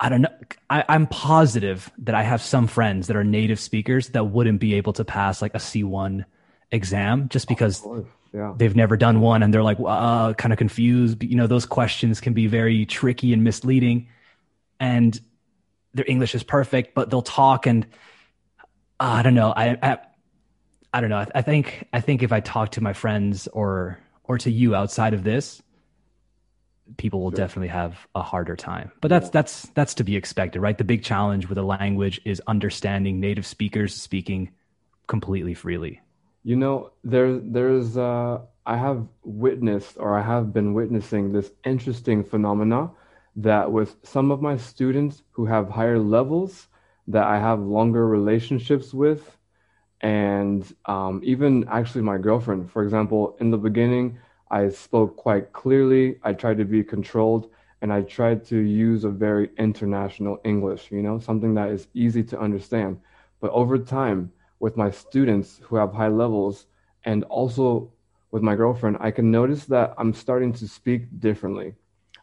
I 0.00 0.08
don't 0.08 0.22
know. 0.22 0.34
I, 0.70 0.82
I'm 0.88 1.06
positive 1.06 1.92
that 1.98 2.14
I 2.14 2.22
have 2.22 2.40
some 2.40 2.66
friends 2.66 3.08
that 3.08 3.16
are 3.16 3.24
native 3.24 3.60
speakers 3.60 4.08
that 4.08 4.24
wouldn't 4.24 4.58
be 4.58 4.74
able 4.74 4.94
to 4.94 5.04
pass 5.04 5.42
like 5.42 5.54
a 5.54 5.58
C1 5.58 6.24
exam 6.70 7.28
just 7.28 7.46
because 7.48 7.80
course. 7.80 8.06
Yeah. 8.32 8.54
they've 8.56 8.74
never 8.74 8.96
done 8.96 9.20
one 9.20 9.42
and 9.42 9.52
they're 9.52 9.62
like 9.62 9.76
uh, 9.84 10.32
kind 10.32 10.52
of 10.54 10.58
confused. 10.58 11.22
You 11.22 11.36
know, 11.36 11.46
those 11.46 11.66
questions 11.66 12.18
can 12.20 12.32
be 12.32 12.46
very 12.46 12.86
tricky 12.86 13.34
and 13.34 13.44
misleading. 13.44 14.08
And 14.78 15.20
their 15.92 16.06
English 16.08 16.34
is 16.34 16.42
perfect, 16.42 16.94
but 16.94 17.10
they'll 17.10 17.20
talk 17.20 17.66
and 17.66 17.86
uh, 19.00 19.04
I 19.04 19.22
don't 19.22 19.34
know. 19.34 19.52
I, 19.56 19.76
I 19.82 19.98
I 20.92 21.00
don't 21.00 21.10
know. 21.10 21.18
I, 21.18 21.26
I 21.34 21.42
think 21.42 21.88
I 21.92 22.00
think 22.00 22.22
if 22.22 22.32
I 22.32 22.40
talk 22.40 22.72
to 22.72 22.80
my 22.82 22.92
friends 22.92 23.48
or 23.48 23.98
or 24.24 24.38
to 24.38 24.50
you 24.50 24.74
outside 24.74 25.14
of 25.14 25.24
this, 25.24 25.62
people 26.96 27.20
will 27.20 27.30
Sure. 27.30 27.38
definitely 27.38 27.68
have 27.68 28.06
a 28.14 28.22
harder 28.22 28.56
time. 28.56 28.92
But 29.00 29.08
that's 29.08 29.30
that's 29.30 29.68
that's 29.74 29.94
to 29.94 30.04
be 30.04 30.16
expected, 30.16 30.60
right? 30.60 30.76
The 30.76 30.84
big 30.84 31.02
challenge 31.02 31.48
with 31.48 31.58
a 31.58 31.62
language 31.62 32.20
is 32.24 32.42
understanding 32.46 33.20
native 33.20 33.46
speakers 33.46 33.94
speaking 33.94 34.50
completely 35.06 35.54
freely. 35.54 36.00
You 36.42 36.56
know, 36.56 36.92
there, 37.04 37.38
there's, 37.38 37.98
uh, 37.98 38.40
I 38.64 38.76
have 38.76 39.06
witnessed 39.24 39.96
or 39.98 40.16
I 40.16 40.22
have 40.22 40.54
been 40.54 40.72
witnessing 40.72 41.32
this 41.32 41.50
interesting 41.64 42.24
phenomena 42.24 42.90
that 43.36 43.70
with 43.70 43.96
some 44.04 44.30
of 44.30 44.40
my 44.40 44.56
students 44.56 45.22
who 45.32 45.44
have 45.46 45.68
higher 45.68 45.98
levels 45.98 46.68
that 47.10 47.24
I 47.24 47.38
have 47.38 47.60
longer 47.60 48.06
relationships 48.06 48.94
with, 48.94 49.36
and 50.00 50.64
um, 50.86 51.20
even 51.22 51.66
actually 51.68 52.02
my 52.02 52.18
girlfriend, 52.18 52.70
for 52.70 52.82
example, 52.82 53.36
in 53.40 53.50
the 53.50 53.58
beginning, 53.58 54.18
I 54.50 54.68
spoke 54.70 55.16
quite 55.16 55.52
clearly. 55.52 56.18
I 56.22 56.32
tried 56.32 56.58
to 56.58 56.64
be 56.64 56.82
controlled 56.82 57.50
and 57.82 57.92
I 57.92 58.02
tried 58.02 58.44
to 58.46 58.58
use 58.58 59.04
a 59.04 59.10
very 59.10 59.50
international 59.58 60.38
English, 60.44 60.90
you 60.90 61.02
know, 61.02 61.18
something 61.18 61.54
that 61.54 61.70
is 61.70 61.88
easy 61.94 62.22
to 62.24 62.38
understand. 62.38 62.98
But 63.40 63.52
over 63.52 63.78
time, 63.78 64.32
with 64.58 64.76
my 64.76 64.90
students 64.90 65.60
who 65.62 65.76
have 65.76 65.92
high 65.92 66.08
levels 66.08 66.66
and 67.04 67.24
also 67.24 67.90
with 68.30 68.42
my 68.42 68.54
girlfriend, 68.54 68.98
I 69.00 69.10
can 69.10 69.30
notice 69.30 69.64
that 69.66 69.94
I'm 69.96 70.12
starting 70.12 70.52
to 70.54 70.68
speak 70.68 71.20
differently. 71.20 71.74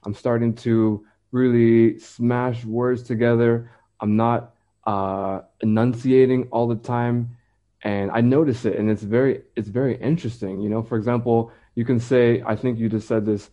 I'm 0.04 0.14
starting 0.14 0.54
to 0.56 1.06
really 1.32 2.00
smash 2.00 2.64
words 2.64 3.02
together. 3.02 3.72
I'm 4.00 4.16
not 4.16 4.54
uh, 4.88 5.42
enunciating 5.62 6.48
all 6.52 6.68
the 6.68 6.76
time, 6.78 7.38
and 7.84 8.10
I 8.12 8.22
notice 8.22 8.66
it, 8.66 8.80
and 8.80 8.90
it's 8.90 9.04
very 9.04 9.42
it's 9.56 9.68
very 9.70 9.96
interesting. 9.98 10.62
You 10.62 10.70
know, 10.70 10.82
for 10.82 10.98
example, 10.98 11.52
you 11.76 11.86
can 11.86 12.00
say, 12.00 12.42
I 12.46 12.56
think 12.56 12.80
you 12.80 12.90
just 12.90 13.08
said 13.08 13.26
this. 13.26 13.50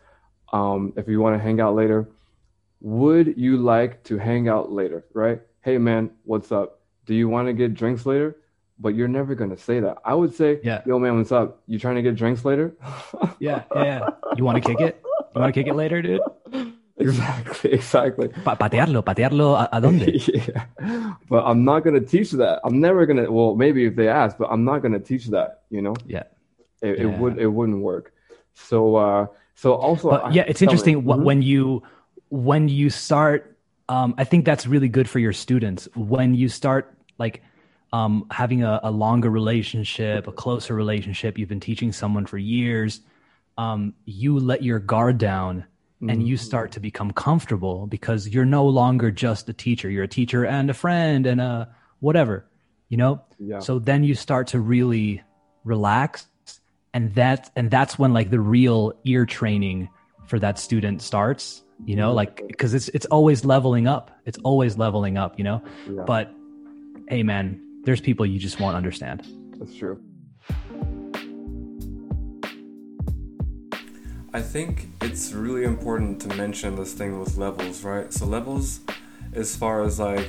Um, 0.53 0.93
if 0.97 1.09
you 1.09 1.21
want 1.21 1.37
to 1.37 1.43
hang 1.43 1.61
out 1.61 1.75
later, 1.75 2.09
would 2.81 3.37
you 3.37 3.57
like 3.59 4.03
to 4.05 4.17
hang 4.19 4.49
out 4.49 4.71
later? 4.73 5.05
Right? 5.13 5.43
Hey, 5.63 5.77
man, 5.79 6.11
what's 6.25 6.53
up? 6.53 6.81
Do 7.07 7.15
you 7.15 7.29
want 7.29 7.49
to 7.49 7.53
get 7.53 7.75
drinks 7.75 8.07
later? 8.07 8.37
But 8.79 8.95
you're 8.97 9.09
never 9.09 9.35
gonna 9.35 9.57
say 9.57 9.81
that. 9.81 9.99
I 10.05 10.15
would 10.15 10.35
say, 10.35 10.59
Yeah. 10.65 10.83
yo, 10.87 10.99
man, 10.99 11.17
what's 11.17 11.31
up? 11.33 11.63
You 11.67 11.79
trying 11.79 11.95
to 11.97 12.03
get 12.03 12.17
drinks 12.17 12.45
later? 12.45 12.75
Yeah, 13.39 13.63
yeah. 13.75 13.85
yeah. 13.85 14.09
You 14.37 14.45
want 14.45 14.63
to 14.63 14.69
kick 14.69 14.81
it? 14.81 15.01
You 15.35 15.41
want 15.41 15.55
to 15.55 15.61
kick 15.61 15.69
it 15.69 15.75
later, 15.75 16.01
dude? 16.03 16.21
Exactly, 16.99 17.73
exactly. 17.73 18.29
Pa- 18.29 18.55
patearlo, 18.57 19.03
patearlo. 19.03 19.57
¿A, 19.59 19.69
a 19.73 19.81
dónde? 19.81 20.15
yeah. 20.49 21.15
But 21.29 21.45
I'm 21.45 21.65
not 21.65 21.83
gonna 21.83 22.01
teach 22.01 22.31
that. 22.33 22.61
I'm 22.65 22.81
never 22.81 23.05
gonna. 23.05 23.31
Well, 23.31 23.57
maybe 23.57 23.85
if 23.85 23.97
they 23.97 24.09
ask, 24.09 24.39
but 24.39 24.49
I'm 24.51 24.65
not 24.65 24.79
gonna 24.83 25.01
teach 25.01 25.27
that. 25.29 25.63
You 25.71 25.83
know, 25.83 25.95
Yeah. 26.07 26.23
it, 26.83 26.99
Yeah. 26.99 27.05
it 27.05 27.19
would 27.19 27.39
it 27.39 27.49
wouldn't 27.49 27.83
work. 27.83 28.13
So, 28.55 28.95
uh, 28.95 29.27
so 29.57 29.75
also, 29.75 30.11
but 30.11 30.25
I- 30.27 30.31
yeah 30.31 30.45
it's 30.47 30.61
tell 30.61 30.67
me. 30.67 30.71
interesting 30.73 31.03
Mhm. 31.03 31.25
when 31.25 31.43
you 31.43 31.83
when 32.31 32.69
you 32.69 32.91
start 32.91 33.57
um, 33.89 34.15
i 34.19 34.25
think 34.25 34.45
that's 34.45 34.67
really 34.67 34.89
good 34.89 35.09
for 35.09 35.19
your 35.21 35.33
students 35.33 35.89
when 35.95 36.35
you 36.35 36.49
start 36.49 36.95
like 37.19 37.43
um, 37.93 38.27
having 38.31 38.63
a, 38.65 38.81
a 38.83 38.91
longer 38.91 39.31
relationship 39.31 40.27
a 40.27 40.33
closer 40.33 40.75
relationship 40.75 41.39
you've 41.39 41.49
been 41.49 41.61
teaching 41.61 41.93
someone 41.93 42.27
for 42.27 42.39
years 42.39 43.01
um, 43.59 43.95
you 44.07 44.39
let 44.39 44.63
your 44.65 44.79
guard 44.81 45.19
down 45.19 45.65
and 46.09 46.21
mm-hmm. 46.21 46.29
you 46.29 46.37
start 46.37 46.73
to 46.73 46.81
become 46.81 47.13
comfortable 47.13 47.87
because 47.87 48.29
you're 48.29 48.45
no 48.45 48.67
longer 48.67 49.11
just 49.11 49.49
a 49.49 49.53
teacher. 49.53 49.91
You're 49.91 50.05
a 50.05 50.09
teacher 50.09 50.45
and 50.45 50.71
a 50.71 50.75
friend 50.75 51.27
and 51.27 51.41
a 51.41 51.75
whatever 52.01 52.47
you 52.89 52.97
know? 52.97 53.23
Yeah. 53.39 53.59
so 53.59 53.79
then 53.79 54.05
you 54.05 54.15
start 54.15 54.47
to 54.49 54.61
really 54.61 55.23
relax 55.65 56.27
and 56.93 57.15
that 57.15 57.51
and 57.57 57.71
that's 57.71 57.99
when 57.99 58.13
like 58.13 58.31
the 58.31 58.41
real 58.41 58.93
ear 59.05 59.27
training 59.27 59.89
for 60.27 60.39
that 60.39 60.59
student 60.59 61.03
starts 61.03 61.63
you 61.85 61.97
know? 61.97 62.09
Mm-hmm. 62.09 62.17
Like 62.17 62.47
because 62.47 62.73
it's 62.73 62.89
it's 62.91 63.07
always 63.07 63.45
leveling 63.45 63.89
up. 63.89 64.13
It's 64.27 64.39
always 64.45 64.79
leveling 64.79 65.19
up 65.19 65.39
you 65.39 65.45
know? 65.45 65.63
Yeah. 65.91 66.05
but 66.07 66.33
hey 67.09 67.23
man 67.23 67.61
there's 67.85 68.01
people 68.01 68.25
you 68.25 68.39
just 68.39 68.61
won't 68.61 68.77
understand. 68.77 69.27
That's 69.59 69.75
true. 69.75 70.01
I 74.35 74.43
think 74.43 74.89
it's 75.01 75.33
really 75.33 75.63
important 75.63 76.21
to 76.23 76.29
mention 76.35 76.75
this 76.75 76.93
thing 76.93 77.21
with 77.21 77.37
levels, 77.37 77.85
right? 77.85 78.13
So 78.13 78.27
levels, 78.27 78.81
as 79.33 79.55
far 79.55 79.85
as 79.85 80.01
like 80.01 80.29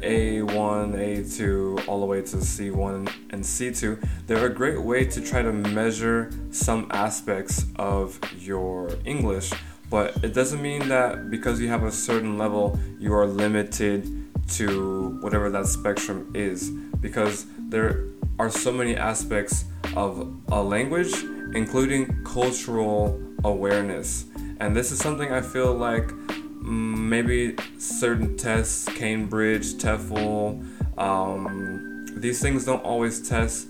A1, 0.00 0.46
A2, 0.94 1.86
all 1.86 2.00
the 2.00 2.06
way 2.06 2.22
to 2.22 2.36
C1 2.38 3.12
and 3.28 3.44
C2, 3.44 4.02
they're 4.26 4.46
a 4.46 4.54
great 4.54 4.80
way 4.80 5.04
to 5.04 5.20
try 5.20 5.42
to 5.42 5.52
measure 5.52 6.30
some 6.50 6.88
aspects 6.90 7.66
of 7.76 8.18
your 8.38 8.88
English. 9.04 9.52
But 9.90 10.16
it 10.24 10.32
doesn't 10.32 10.62
mean 10.62 10.88
that 10.88 11.28
because 11.28 11.60
you 11.60 11.68
have 11.68 11.82
a 11.82 11.92
certain 11.92 12.38
level, 12.38 12.80
you 12.98 13.12
are 13.12 13.26
limited 13.26 14.32
to 14.52 15.18
whatever 15.20 15.50
that 15.50 15.66
spectrum 15.66 16.32
is. 16.34 16.70
Because 16.70 17.44
there 17.58 18.04
are 18.38 18.48
so 18.48 18.72
many 18.72 18.96
aspects 18.96 19.66
of 19.94 20.34
a 20.48 20.62
language, 20.62 21.12
including 21.52 22.24
cultural 22.24 23.25
awareness. 23.46 24.26
And 24.60 24.74
this 24.74 24.92
is 24.92 24.98
something 24.98 25.32
I 25.32 25.40
feel 25.40 25.72
like 25.72 26.08
mm, 26.08 26.98
maybe 26.98 27.56
certain 27.78 28.36
tests, 28.36 28.86
Cambridge, 28.96 29.74
TEFL, 29.74 30.98
um, 30.98 32.06
these 32.16 32.40
things 32.40 32.64
don't 32.64 32.82
always 32.82 33.28
test 33.28 33.68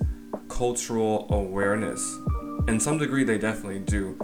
cultural 0.49 1.27
awareness. 1.31 2.17
In 2.69 2.79
some 2.81 2.99
degree, 2.99 3.25
they 3.25 3.39
definitely 3.39 3.81
do. 3.81 4.19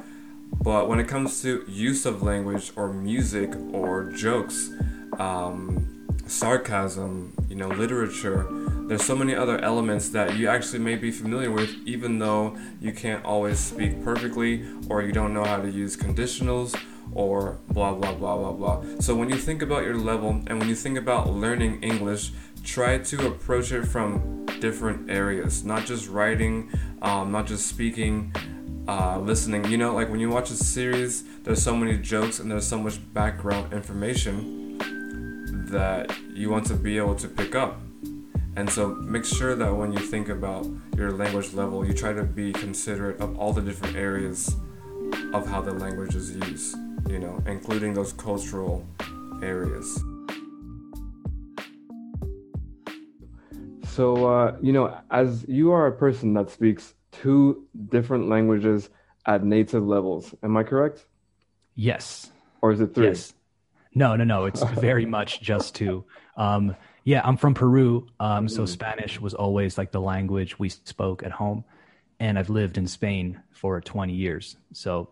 But 0.62 0.88
when 0.88 1.00
it 1.00 1.08
comes 1.08 1.42
to 1.42 1.64
use 1.66 2.06
of 2.06 2.22
language 2.22 2.72
or 2.76 2.92
music 2.92 3.52
or 3.72 4.12
jokes, 4.12 4.70
um, 5.18 6.06
sarcasm, 6.26 7.32
you 7.48 7.56
know, 7.56 7.68
literature, 7.68 8.46
there's 8.92 9.04
so 9.04 9.16
many 9.16 9.34
other 9.34 9.58
elements 9.60 10.10
that 10.10 10.36
you 10.36 10.48
actually 10.48 10.78
may 10.78 10.96
be 10.96 11.10
familiar 11.10 11.50
with, 11.50 11.74
even 11.86 12.18
though 12.18 12.54
you 12.78 12.92
can't 12.92 13.24
always 13.24 13.58
speak 13.58 14.04
perfectly 14.04 14.66
or 14.90 15.00
you 15.00 15.12
don't 15.12 15.32
know 15.32 15.44
how 15.44 15.56
to 15.56 15.70
use 15.70 15.96
conditionals 15.96 16.78
or 17.14 17.56
blah 17.70 17.94
blah 17.94 18.12
blah 18.12 18.36
blah 18.36 18.52
blah. 18.52 18.84
So 19.00 19.14
when 19.14 19.30
you 19.30 19.36
think 19.36 19.62
about 19.62 19.84
your 19.84 19.96
level 19.96 20.42
and 20.46 20.58
when 20.58 20.68
you 20.68 20.74
think 20.74 20.98
about 20.98 21.30
learning 21.30 21.82
English, 21.82 22.32
try 22.64 22.98
to 22.98 23.28
approach 23.28 23.72
it 23.72 23.86
from 23.86 24.44
different 24.60 25.10
areas, 25.10 25.64
not 25.64 25.86
just 25.86 26.10
writing, 26.10 26.70
um, 27.00 27.32
not 27.32 27.46
just 27.46 27.68
speaking, 27.68 28.30
uh, 28.86 29.18
listening. 29.18 29.64
You 29.70 29.78
know, 29.78 29.94
like 29.94 30.10
when 30.10 30.20
you 30.20 30.28
watch 30.28 30.50
a 30.50 30.54
series, 30.54 31.24
there's 31.44 31.62
so 31.62 31.74
many 31.74 31.96
jokes 31.96 32.40
and 32.40 32.50
there's 32.50 32.66
so 32.66 32.78
much 32.78 33.00
background 33.14 33.72
information 33.72 34.76
that 35.70 36.14
you 36.34 36.50
want 36.50 36.66
to 36.66 36.74
be 36.74 36.98
able 36.98 37.14
to 37.14 37.26
pick 37.26 37.54
up. 37.54 37.80
And 38.54 38.68
so 38.68 38.88
make 38.88 39.24
sure 39.24 39.56
that 39.56 39.74
when 39.74 39.92
you 39.92 39.98
think 39.98 40.28
about 40.28 40.66
your 40.96 41.12
language 41.12 41.54
level, 41.54 41.86
you 41.86 41.94
try 41.94 42.12
to 42.12 42.22
be 42.22 42.52
considerate 42.52 43.18
of 43.20 43.38
all 43.38 43.52
the 43.52 43.62
different 43.62 43.96
areas 43.96 44.54
of 45.32 45.46
how 45.46 45.62
the 45.62 45.72
language 45.72 46.14
is 46.14 46.36
used, 46.36 46.76
you 47.08 47.18
know, 47.18 47.42
including 47.46 47.94
those 47.94 48.12
cultural 48.12 48.86
areas. 49.42 50.02
So, 53.86 54.26
uh, 54.26 54.56
you 54.62 54.72
know, 54.72 54.98
as 55.10 55.46
you 55.48 55.72
are 55.72 55.86
a 55.86 55.92
person 55.92 56.34
that 56.34 56.50
speaks 56.50 56.94
two 57.10 57.66
different 57.90 58.28
languages 58.28 58.90
at 59.26 59.44
native 59.44 59.86
levels, 59.86 60.34
am 60.42 60.56
I 60.56 60.62
correct? 60.62 61.06
Yes. 61.74 62.30
Or 62.60 62.72
is 62.72 62.80
it 62.80 62.94
three? 62.94 63.08
Yes. 63.08 63.34
No, 63.94 64.16
no, 64.16 64.24
no. 64.24 64.44
It's 64.44 64.62
very 64.62 65.06
much 65.06 65.40
just 65.40 65.74
two. 65.74 66.04
Um, 66.36 66.74
yeah, 67.04 67.20
I'm 67.24 67.36
from 67.36 67.54
Peru. 67.54 68.06
Um, 68.20 68.48
so 68.48 68.66
Spanish 68.66 69.20
was 69.20 69.34
always 69.34 69.76
like 69.76 69.90
the 69.90 70.00
language 70.00 70.58
we 70.58 70.68
spoke 70.68 71.22
at 71.22 71.32
home. 71.32 71.64
And 72.20 72.38
I've 72.38 72.50
lived 72.50 72.78
in 72.78 72.86
Spain 72.86 73.40
for 73.50 73.80
20 73.80 74.12
years. 74.12 74.56
So 74.72 75.08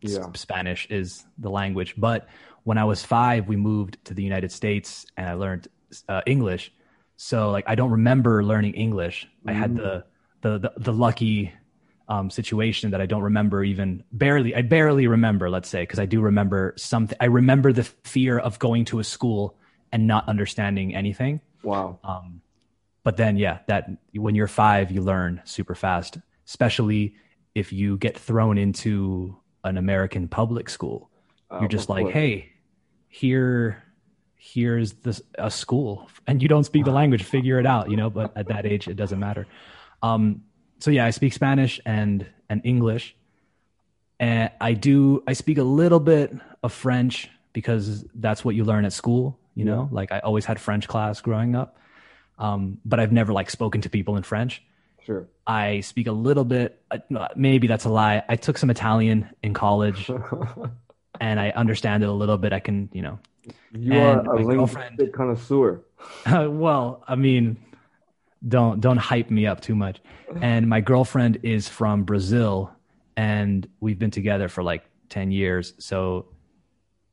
Yeah. 0.00 0.26
Spanish 0.34 0.86
is 0.90 1.24
the 1.38 1.50
language. 1.50 1.94
But 1.96 2.28
when 2.64 2.76
I 2.76 2.84
was 2.84 3.02
five, 3.02 3.48
we 3.48 3.56
moved 3.56 3.96
to 4.04 4.14
the 4.14 4.22
United 4.22 4.52
States 4.52 5.06
and 5.16 5.28
I 5.28 5.34
learned 5.34 5.68
uh, 6.08 6.22
English. 6.26 6.72
So 7.16 7.50
like 7.50 7.64
I 7.66 7.74
don't 7.74 7.90
remember 7.90 8.44
learning 8.44 8.74
English. 8.74 9.26
I 9.46 9.52
had 9.52 9.74
the 9.76 10.04
the 10.42 10.58
the, 10.58 10.72
the 10.76 10.92
lucky 10.92 11.52
um, 12.08 12.30
situation 12.30 12.90
that 12.90 13.00
I 13.00 13.06
don't 13.06 13.22
remember 13.22 13.64
even 13.64 14.02
barely. 14.12 14.54
I 14.54 14.62
barely 14.62 15.06
remember, 15.06 15.50
let's 15.50 15.68
say, 15.68 15.82
because 15.82 15.98
I 15.98 16.06
do 16.06 16.20
remember 16.20 16.74
something. 16.76 17.16
I 17.20 17.26
remember 17.26 17.72
the 17.72 17.84
fear 17.84 18.38
of 18.38 18.58
going 18.58 18.84
to 18.86 18.98
a 18.98 19.04
school 19.04 19.56
and 19.92 20.06
not 20.06 20.28
understanding 20.28 20.94
anything. 20.94 21.40
Wow. 21.62 21.98
Um, 22.04 22.40
but 23.02 23.16
then, 23.16 23.36
yeah, 23.36 23.60
that 23.66 23.88
when 24.14 24.34
you're 24.34 24.48
five, 24.48 24.90
you 24.90 25.00
learn 25.00 25.40
super 25.44 25.74
fast, 25.74 26.18
especially 26.46 27.14
if 27.54 27.72
you 27.72 27.96
get 27.96 28.18
thrown 28.18 28.58
into 28.58 29.36
an 29.64 29.76
American 29.76 30.28
public 30.28 30.68
school. 30.68 31.10
Uh, 31.50 31.58
You're 31.60 31.68
just 31.68 31.88
like, 31.88 32.04
course. 32.04 32.14
hey, 32.14 32.52
here, 33.08 33.82
here's 34.36 34.92
this 34.94 35.22
a 35.38 35.50
school, 35.50 36.10
and 36.26 36.42
you 36.42 36.48
don't 36.48 36.64
speak 36.64 36.84
the 36.84 36.90
language, 36.90 37.22
figure 37.22 37.58
it 37.58 37.66
out, 37.66 37.90
you 37.90 37.96
know. 37.96 38.10
But 38.10 38.36
at 38.36 38.48
that 38.48 38.66
age, 38.66 38.88
it 38.88 38.94
doesn't 38.94 39.18
matter. 39.18 39.46
Um, 40.02 40.42
so 40.78 40.90
yeah, 40.90 41.04
I 41.06 41.10
speak 41.10 41.32
Spanish 41.32 41.80
and 41.84 42.26
and 42.48 42.60
English, 42.64 43.16
and 44.20 44.50
I 44.60 44.74
do 44.74 45.22
I 45.26 45.32
speak 45.32 45.58
a 45.58 45.62
little 45.64 46.00
bit 46.00 46.34
of 46.62 46.72
French 46.72 47.28
because 47.52 48.04
that's 48.14 48.44
what 48.44 48.54
you 48.54 48.64
learn 48.64 48.84
at 48.84 48.92
school. 48.92 49.38
You 49.58 49.64
know, 49.64 49.88
like 49.90 50.12
I 50.12 50.20
always 50.20 50.44
had 50.44 50.60
French 50.60 50.86
class 50.86 51.20
growing 51.20 51.56
up, 51.56 51.76
um, 52.38 52.78
but 52.84 53.00
I've 53.00 53.10
never 53.12 53.32
like 53.32 53.50
spoken 53.50 53.80
to 53.82 53.90
people 53.90 54.16
in 54.16 54.22
French. 54.22 54.62
Sure. 55.04 55.26
I 55.46 55.80
speak 55.80 56.06
a 56.06 56.12
little 56.12 56.44
bit. 56.44 56.80
uh, 56.92 56.98
Maybe 57.34 57.66
that's 57.66 57.84
a 57.84 57.88
lie. 57.88 58.22
I 58.28 58.36
took 58.36 58.56
some 58.58 58.70
Italian 58.70 59.28
in 59.42 59.54
college, 59.54 60.10
and 61.20 61.40
I 61.40 61.50
understand 61.50 62.02
it 62.04 62.08
a 62.08 62.12
little 62.12 62.38
bit. 62.38 62.52
I 62.52 62.60
can, 62.60 62.88
you 62.92 63.02
know, 63.02 63.18
You 63.72 63.94
And 63.94 64.28
are 64.28 64.36
a 64.36 64.44
linguistic 64.44 65.12
connoisseur. 65.18 65.82
well, 66.26 67.02
I 67.08 67.16
mean, 67.16 67.56
don't 68.46 68.80
don't 68.80 68.98
hype 68.98 69.30
me 69.30 69.46
up 69.46 69.60
too 69.60 69.74
much. 69.74 70.00
And 70.40 70.68
my 70.68 70.80
girlfriend 70.80 71.40
is 71.42 71.68
from 71.68 72.04
Brazil, 72.04 72.70
and 73.16 73.66
we've 73.80 73.98
been 73.98 74.12
together 74.12 74.48
for 74.48 74.62
like 74.62 74.84
ten 75.08 75.32
years. 75.32 75.72
So 75.78 76.26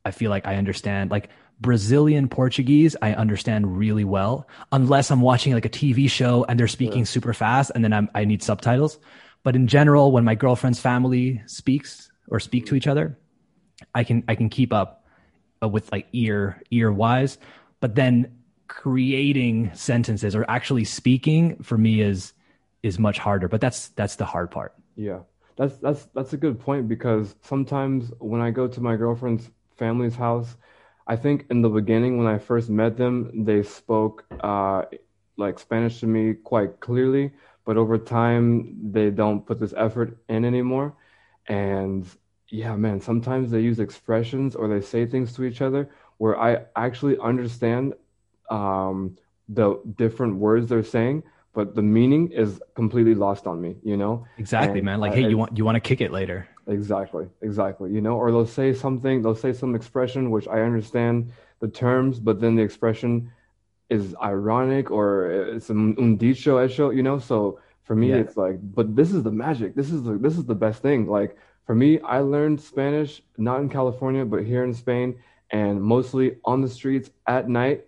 I 0.04 0.12
feel 0.12 0.30
like 0.30 0.46
I 0.46 0.56
understand 0.56 1.10
like 1.10 1.30
Brazilian 1.60 2.28
Portuguese. 2.28 2.96
I 3.00 3.12
understand 3.14 3.78
really 3.78 4.04
well, 4.04 4.48
unless 4.72 5.10
I'm 5.10 5.20
watching 5.20 5.54
like 5.54 5.64
a 5.64 5.70
TV 5.70 6.10
show 6.10 6.44
and 6.48 6.58
they're 6.58 6.68
speaking 6.68 7.04
super 7.04 7.32
fast, 7.32 7.72
and 7.74 7.82
then 7.82 7.92
I'm, 7.92 8.10
I 8.14 8.24
need 8.24 8.42
subtitles. 8.42 8.98
But 9.42 9.56
in 9.56 9.66
general, 9.66 10.12
when 10.12 10.24
my 10.24 10.34
girlfriend's 10.34 10.80
family 10.80 11.42
speaks 11.46 12.10
or 12.28 12.40
speak 12.40 12.66
to 12.66 12.74
each 12.74 12.86
other, 12.86 13.18
I 13.94 14.04
can 14.04 14.24
I 14.28 14.34
can 14.34 14.48
keep 14.48 14.72
up 14.72 15.06
uh, 15.62 15.68
with 15.68 15.90
like 15.92 16.08
ear 16.12 16.62
ear 16.70 16.92
wise 16.92 17.38
but 17.80 17.94
then 17.94 18.32
creating 18.68 19.70
sentences 19.74 20.34
or 20.34 20.44
actually 20.50 20.84
speaking 20.84 21.62
for 21.62 21.78
me 21.78 22.00
is 22.00 22.32
is 22.82 22.98
much 22.98 23.18
harder. 23.18 23.48
But 23.48 23.60
that's 23.60 23.88
that's 23.88 24.16
the 24.16 24.24
hard 24.24 24.50
part. 24.50 24.74
Yeah, 24.96 25.20
that's 25.56 25.76
that's 25.78 26.04
that's 26.06 26.32
a 26.32 26.36
good 26.36 26.58
point 26.58 26.88
because 26.88 27.34
sometimes 27.42 28.10
when 28.18 28.40
I 28.40 28.50
go 28.50 28.66
to 28.66 28.80
my 28.80 28.96
girlfriend's 28.96 29.50
family's 29.76 30.16
house, 30.16 30.56
I 31.06 31.16
think 31.16 31.46
in 31.50 31.62
the 31.62 31.68
beginning 31.68 32.18
when 32.18 32.26
I 32.26 32.38
first 32.38 32.68
met 32.68 32.96
them, 32.96 33.44
they 33.44 33.62
spoke 33.62 34.24
uh, 34.40 34.82
like 35.36 35.58
Spanish 35.58 36.00
to 36.00 36.06
me 36.06 36.34
quite 36.34 36.80
clearly, 36.80 37.32
but 37.64 37.76
over 37.76 37.96
time 37.98 38.76
they 38.92 39.10
don't 39.10 39.46
put 39.46 39.60
this 39.60 39.74
effort 39.76 40.18
in 40.28 40.44
anymore. 40.44 40.94
And 41.48 42.06
yeah, 42.48 42.74
man, 42.76 43.00
sometimes 43.00 43.50
they 43.50 43.60
use 43.60 43.78
expressions 43.78 44.56
or 44.56 44.68
they 44.68 44.80
say 44.80 45.06
things 45.06 45.32
to 45.34 45.44
each 45.44 45.60
other 45.60 45.90
where 46.18 46.40
I 46.40 46.64
actually 46.74 47.18
understand 47.18 47.94
um, 48.50 49.16
the 49.48 49.80
different 49.96 50.36
words 50.36 50.68
they're 50.68 50.82
saying, 50.82 51.22
but 51.52 51.74
the 51.74 51.82
meaning 51.82 52.32
is 52.32 52.60
completely 52.74 53.14
lost 53.14 53.46
on 53.46 53.60
me, 53.60 53.76
you 53.82 53.96
know? 53.96 54.26
exactly 54.38 54.78
And, 54.80 54.86
man 54.86 55.00
like 55.00 55.14
hey 55.14 55.28
you 55.28 55.38
want 55.38 55.56
you 55.56 55.64
want 55.64 55.76
to 55.76 55.80
kick 55.80 56.00
it 56.00 56.10
later 56.10 56.48
Exactly, 56.68 57.26
exactly. 57.42 57.92
You 57.92 58.00
know, 58.00 58.16
or 58.16 58.30
they'll 58.30 58.46
say 58.46 58.72
something, 58.72 59.22
they'll 59.22 59.36
say 59.36 59.52
some 59.52 59.74
expression 59.74 60.30
which 60.30 60.48
I 60.48 60.60
understand 60.62 61.30
the 61.60 61.68
terms, 61.68 62.18
but 62.18 62.40
then 62.40 62.56
the 62.56 62.62
expression 62.62 63.30
is 63.88 64.16
ironic 64.20 64.90
or 64.90 65.30
it's 65.54 65.70
un 65.70 66.16
dicho 66.16 66.58
hecho, 66.58 66.90
you 66.90 67.02
know? 67.04 67.18
So 67.18 67.60
for 67.84 67.94
me, 67.94 68.10
Yeah. 68.10 68.16
it's 68.16 68.36
like, 68.36 68.58
but 68.74 68.96
this 68.96 69.12
is 69.12 69.22
the 69.22 69.30
magic. 69.30 69.76
This 69.76 69.92
is 69.92 70.02
the 70.02 70.14
this 70.18 70.36
is 70.36 70.44
the 70.44 70.56
best 70.56 70.82
thing. 70.82 71.06
Like 71.06 71.36
for 71.66 71.74
me, 71.74 72.00
I 72.00 72.18
learned 72.20 72.60
Spanish 72.60 73.22
not 73.38 73.60
in 73.60 73.68
California, 73.68 74.24
but 74.24 74.42
here 74.44 74.64
in 74.64 74.74
Spain, 74.74 75.18
and 75.50 75.80
mostly 75.80 76.36
on 76.44 76.62
the 76.62 76.68
streets 76.68 77.10
at 77.28 77.48
night, 77.48 77.84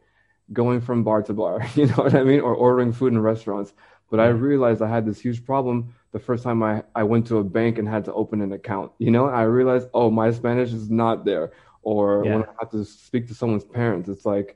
going 0.52 0.80
from 0.80 1.02
bar 1.02 1.22
to 1.24 1.32
bar. 1.34 1.66
You 1.74 1.86
know 1.86 1.94
what 2.04 2.14
I 2.14 2.22
mean? 2.22 2.40
Or 2.40 2.54
ordering 2.54 2.92
food 2.92 3.12
in 3.12 3.18
restaurants. 3.20 3.72
But 4.10 4.20
I 4.20 4.28
realized 4.28 4.80
I 4.82 4.88
had 4.88 5.04
this 5.04 5.20
huge 5.20 5.44
problem 5.44 5.94
the 6.18 6.24
first 6.30 6.42
time 6.44 6.62
I, 6.62 6.82
I 6.94 7.04
went 7.12 7.26
to 7.28 7.38
a 7.38 7.44
bank 7.44 7.78
and 7.78 7.88
had 7.88 8.04
to 8.06 8.12
open 8.12 8.40
an 8.42 8.52
account. 8.52 8.92
You 8.98 9.10
know, 9.10 9.26
I 9.26 9.42
realized, 9.42 9.88
oh, 9.94 10.10
my 10.10 10.30
Spanish 10.30 10.72
is 10.72 10.90
not 10.90 11.24
there. 11.24 11.52
Or 11.82 12.24
when 12.32 12.42
I 12.42 12.52
have 12.60 12.70
to 12.72 12.84
speak 12.84 13.28
to 13.28 13.34
someone's 13.34 13.64
parents, 13.64 14.08
it's 14.08 14.26
like 14.26 14.48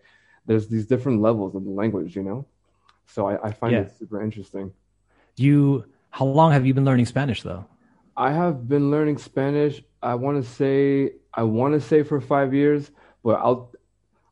there's 0.46 0.68
these 0.68 0.86
different 0.86 1.18
levels 1.22 1.54
of 1.54 1.62
the 1.64 1.70
language, 1.82 2.16
you 2.16 2.22
know? 2.28 2.46
So 3.06 3.26
I, 3.30 3.48
I 3.48 3.50
find 3.52 3.72
Yeah. 3.72 3.80
it 3.82 3.92
super 3.98 4.22
interesting. 4.22 4.72
you 5.36 5.84
how 6.10 6.26
long 6.26 6.52
have 6.52 6.64
you 6.66 6.74
been 6.74 6.84
learning 6.84 7.06
spanish 7.06 7.40
though 7.42 7.64
I 8.16 8.30
have 8.32 8.68
been 8.68 8.90
learning 8.90 9.16
Spanish. 9.16 9.82
I 10.02 10.14
want 10.24 10.36
to 10.42 10.48
say 10.60 11.12
I 11.32 11.44
want 11.58 11.72
to 11.74 11.80
say 11.80 12.02
for 12.02 12.20
five 12.20 12.52
years, 12.52 12.90
but 13.24 13.36
I'll 13.44 13.60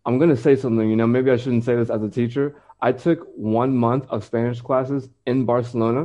I'm 0.04 0.18
gonna 0.18 0.36
say 0.36 0.54
something. 0.56 0.88
You 0.92 0.96
know, 1.00 1.06
maybe 1.06 1.30
I 1.30 1.38
shouldn't 1.42 1.64
say 1.64 1.74
this 1.76 1.88
as 1.96 2.02
a 2.02 2.10
teacher. 2.20 2.46
I 2.88 2.92
took 2.92 3.18
one 3.36 3.72
month 3.86 4.04
of 4.14 4.18
Spanish 4.30 4.60
classes 4.60 5.08
in 5.30 5.36
Barcelona, 5.46 6.02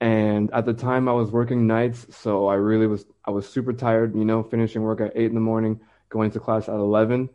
and 0.00 0.50
at 0.52 0.64
the 0.66 0.74
time 0.74 1.08
I 1.08 1.12
was 1.12 1.30
working 1.30 1.66
nights, 1.66 2.06
so 2.16 2.46
I 2.46 2.54
really 2.54 2.86
was 2.86 3.06
I 3.24 3.30
was 3.30 3.48
super 3.48 3.72
tired. 3.72 4.14
You 4.14 4.24
know, 4.24 4.42
finishing 4.42 4.82
work 4.82 5.00
at 5.00 5.12
eight 5.14 5.26
in 5.26 5.34
the 5.34 5.40
morning, 5.40 5.80
going 6.08 6.30
to 6.32 6.40
class 6.40 6.68
at 6.68 6.74
eleven. 6.74 7.28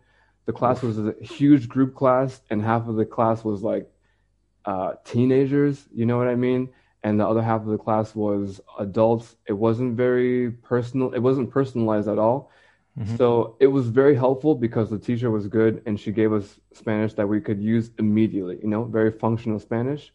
The 0.46 0.54
class 0.54 0.82
was 0.82 0.98
a 1.00 1.14
huge 1.22 1.70
group 1.70 1.96
class, 1.96 2.42
and 2.50 2.62
half 2.62 2.88
of 2.88 2.96
the 2.96 3.06
class 3.06 3.44
was 3.44 3.64
like 3.64 3.90
uh, 4.66 4.94
teenagers. 5.04 5.88
You 5.94 6.06
know 6.06 6.18
what 6.18 6.28
I 6.28 6.36
mean? 6.36 6.70
and 7.06 7.20
the 7.20 7.28
other 7.28 7.42
half 7.42 7.60
of 7.60 7.68
the 7.68 7.78
class 7.78 8.16
was 8.16 8.62
adults. 8.80 9.36
It 9.46 9.52
wasn't 9.52 9.98
very 9.98 10.52
personal. 10.52 11.12
It 11.14 11.20
wasn't 11.20 11.50
personalized 11.52 12.08
at 12.08 12.18
all. 12.18 12.50
Mhm. 12.98 13.18
So 13.18 13.58
it 13.60 13.68
was 13.68 13.90
very 13.90 14.16
helpful 14.16 14.56
because 14.56 14.90
the 14.90 14.98
teacher 15.00 15.30
was 15.30 15.48
good 15.48 15.82
and 15.86 16.00
she 16.00 16.14
gave 16.14 16.32
us 16.32 16.62
Spanish 16.72 17.14
that 17.16 17.28
we 17.28 17.42
could 17.42 17.62
use 17.62 17.92
immediately, 18.00 18.58
you 18.62 18.70
know, 18.70 18.86
very 18.86 19.12
functional 19.12 19.60
Spanish. 19.60 20.14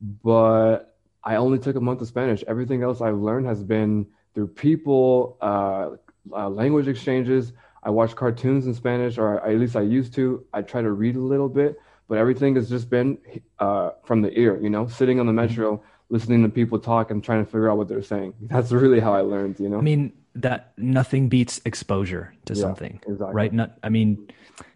But 0.00 0.89
I 1.24 1.36
only 1.36 1.58
took 1.58 1.76
a 1.76 1.80
month 1.80 2.00
of 2.00 2.08
Spanish. 2.08 2.42
Everything 2.46 2.82
else 2.82 3.00
I've 3.00 3.18
learned 3.18 3.46
has 3.46 3.62
been 3.62 4.06
through 4.34 4.48
people, 4.48 5.36
uh, 5.40 5.90
uh, 6.32 6.48
language 6.48 6.88
exchanges. 6.88 7.52
I 7.82 7.90
watch 7.90 8.14
cartoons 8.14 8.66
in 8.66 8.74
Spanish, 8.74 9.18
or 9.18 9.40
at 9.44 9.58
least 9.58 9.76
I 9.76 9.82
used 9.82 10.14
to. 10.14 10.44
I 10.52 10.62
try 10.62 10.82
to 10.82 10.92
read 10.92 11.16
a 11.16 11.20
little 11.20 11.48
bit, 11.48 11.78
but 12.08 12.18
everything 12.18 12.54
has 12.56 12.68
just 12.68 12.90
been 12.90 13.18
uh, 13.58 13.90
from 14.04 14.22
the 14.22 14.38
ear, 14.38 14.58
you 14.60 14.70
know, 14.70 14.86
sitting 14.86 15.18
on 15.20 15.26
the 15.26 15.32
Mm-hmm. 15.32 15.48
metro, 15.48 15.82
listening 16.10 16.42
to 16.42 16.48
people 16.48 16.78
talk 16.78 17.10
and 17.10 17.22
trying 17.24 17.44
to 17.44 17.50
figure 17.50 17.70
out 17.70 17.78
what 17.78 17.88
they're 17.88 18.02
saying. 18.02 18.34
That's 18.42 18.70
really 18.72 19.00
how 19.00 19.14
I 19.14 19.20
learned, 19.22 19.60
you 19.60 19.68
know. 19.68 19.78
I 19.78 19.82
mean, 19.82 20.12
that 20.34 20.72
nothing 20.76 21.28
beats 21.28 21.60
exposure 21.64 22.34
to 22.46 22.54
Yeah, 22.54 22.62
something, 22.62 23.00
exactly. 23.06 23.34
right? 23.34 23.52
Not, 23.52 23.78
I 23.82 23.88
mean, 23.88 24.28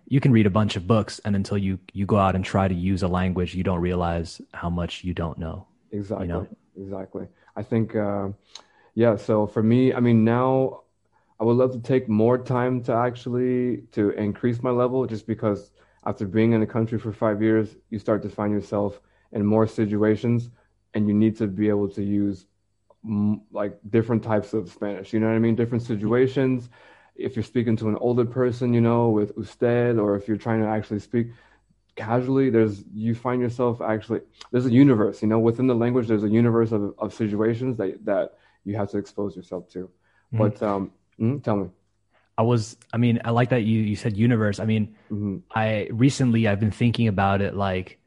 you 0.08 0.20
can 0.20 0.32
read 0.32 0.46
a 0.46 0.50
bunch 0.50 0.76
of 0.76 0.86
books, 0.86 1.20
and 1.24 1.36
until 1.36 1.58
you 1.58 1.78
you 1.92 2.06
go 2.06 2.16
out 2.16 2.34
and 2.34 2.44
try 2.44 2.68
to 2.68 2.74
use 2.74 3.02
a 3.02 3.08
language, 3.08 3.54
you 3.54 3.62
don't 3.62 3.80
realize 3.80 4.40
how 4.52 4.70
much 4.70 5.04
you 5.04 5.14
don't 5.14 5.38
know. 5.38 5.66
Exactly. 5.94 6.28
know? 6.28 6.48
Exactly. 6.76 7.28
I 7.56 7.62
think, 7.62 7.94
uh, 7.94 8.28
yeah. 8.94 9.16
So 9.16 9.46
for 9.46 9.62
me, 9.62 9.92
I 9.92 10.00
mean, 10.00 10.24
now 10.24 10.82
I 11.40 11.44
would 11.44 11.56
love 11.56 11.72
to 11.72 11.80
take 11.80 12.08
more 12.08 12.38
time 12.38 12.82
to 12.84 12.92
actually 12.92 13.82
to 13.92 14.10
increase 14.10 14.62
my 14.62 14.70
level, 14.70 15.06
just 15.06 15.26
because 15.26 15.70
after 16.06 16.26
being 16.26 16.52
in 16.52 16.60
the 16.60 16.66
country 16.66 16.98
for 16.98 17.12
five 17.12 17.42
years, 17.42 17.76
you 17.90 17.98
start 17.98 18.22
to 18.22 18.28
find 18.28 18.52
yourself 18.52 19.00
in 19.32 19.44
more 19.44 19.66
situations, 19.66 20.50
and 20.94 21.08
you 21.08 21.14
need 21.14 21.36
to 21.38 21.46
be 21.46 21.68
able 21.68 21.88
to 21.88 22.02
use 22.02 22.46
like 23.52 23.78
different 23.90 24.22
types 24.22 24.54
of 24.54 24.70
Spanish. 24.70 25.12
You 25.12 25.20
know 25.20 25.26
what 25.26 25.34
I 25.34 25.38
mean? 25.38 25.54
Different 25.54 25.82
situations. 25.82 26.70
If 27.16 27.36
you're 27.36 27.42
speaking 27.44 27.76
to 27.76 27.88
an 27.88 27.96
older 27.96 28.24
person, 28.24 28.72
you 28.72 28.80
know, 28.80 29.10
with 29.10 29.32
usted, 29.36 29.98
or 29.98 30.16
if 30.16 30.26
you're 30.26 30.36
trying 30.36 30.62
to 30.62 30.68
actually 30.68 31.00
speak 31.00 31.28
casually 31.96 32.50
there's 32.50 32.82
you 32.92 33.14
find 33.14 33.40
yourself 33.40 33.80
actually 33.80 34.20
there's 34.50 34.66
a 34.66 34.70
universe 34.72 35.22
you 35.22 35.28
know 35.28 35.38
within 35.38 35.66
the 35.66 35.74
language 35.74 36.08
there's 36.08 36.24
a 36.24 36.28
universe 36.28 36.72
of, 36.72 36.92
of 36.98 37.14
situations 37.14 37.76
that 37.76 38.04
that 38.04 38.34
you 38.64 38.76
have 38.76 38.90
to 38.90 38.98
expose 38.98 39.36
yourself 39.36 39.68
to. 39.68 39.90
Mhm. 40.32 40.38
but 40.38 40.62
um 40.62 40.92
mm, 41.20 41.42
tell 41.42 41.56
me. 41.56 41.68
I 42.36 42.42
was, 42.42 42.76
I 42.92 42.96
mean, 42.96 43.20
I 43.24 43.30
like 43.30 43.50
that 43.50 43.62
you 43.62 43.80
you 43.80 43.94
said 43.94 44.16
universe. 44.16 44.58
I 44.58 44.64
mean, 44.64 44.96
hmm 45.08 45.38
I 45.54 45.88
recently 45.92 46.48
I've 46.48 46.58
been 46.58 46.72
thinking 46.72 47.06
about 47.06 47.40
it 47.42 47.54
like 47.54 47.98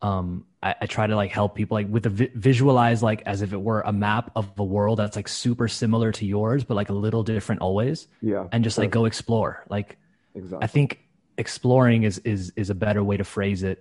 um 0.00 0.46
I, 0.62 0.74
I 0.82 0.86
try 0.86 1.06
to 1.06 1.14
like 1.14 1.30
help 1.30 1.54
people 1.54 1.76
like 1.76 1.88
with 1.88 2.02
the 2.04 2.10
vi- 2.10 2.30
visualize 2.34 3.02
like 3.02 3.22
as 3.26 3.42
if 3.42 3.52
it 3.52 3.60
were 3.60 3.82
a 3.82 3.92
map 3.92 4.32
of 4.34 4.50
a 4.58 4.64
world 4.64 4.98
that's 4.98 5.14
like 5.16 5.28
super 5.28 5.68
similar 5.68 6.10
to 6.12 6.26
yours 6.26 6.64
but 6.64 6.74
like 6.74 6.88
a 6.88 6.94
little 6.94 7.22
different 7.22 7.60
always. 7.60 8.08
Yeah 8.20 8.48
and 8.52 8.64
just 8.64 8.78
like 8.78 8.90
go 8.90 9.04
explore. 9.04 9.64
Like 9.68 9.96
exactly. 10.34 10.64
I 10.64 10.66
think 10.66 10.98
exploring 11.44 12.00
is 12.08 12.16
is 12.32 12.42
is 12.62 12.68
a 12.70 12.78
better 12.86 13.02
way 13.08 13.16
to 13.22 13.26
phrase 13.36 13.60
it 13.70 13.78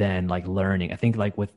than 0.00 0.20
like 0.34 0.46
learning. 0.60 0.88
I 0.94 0.96
think 1.02 1.16
like 1.24 1.34
with 1.42 1.52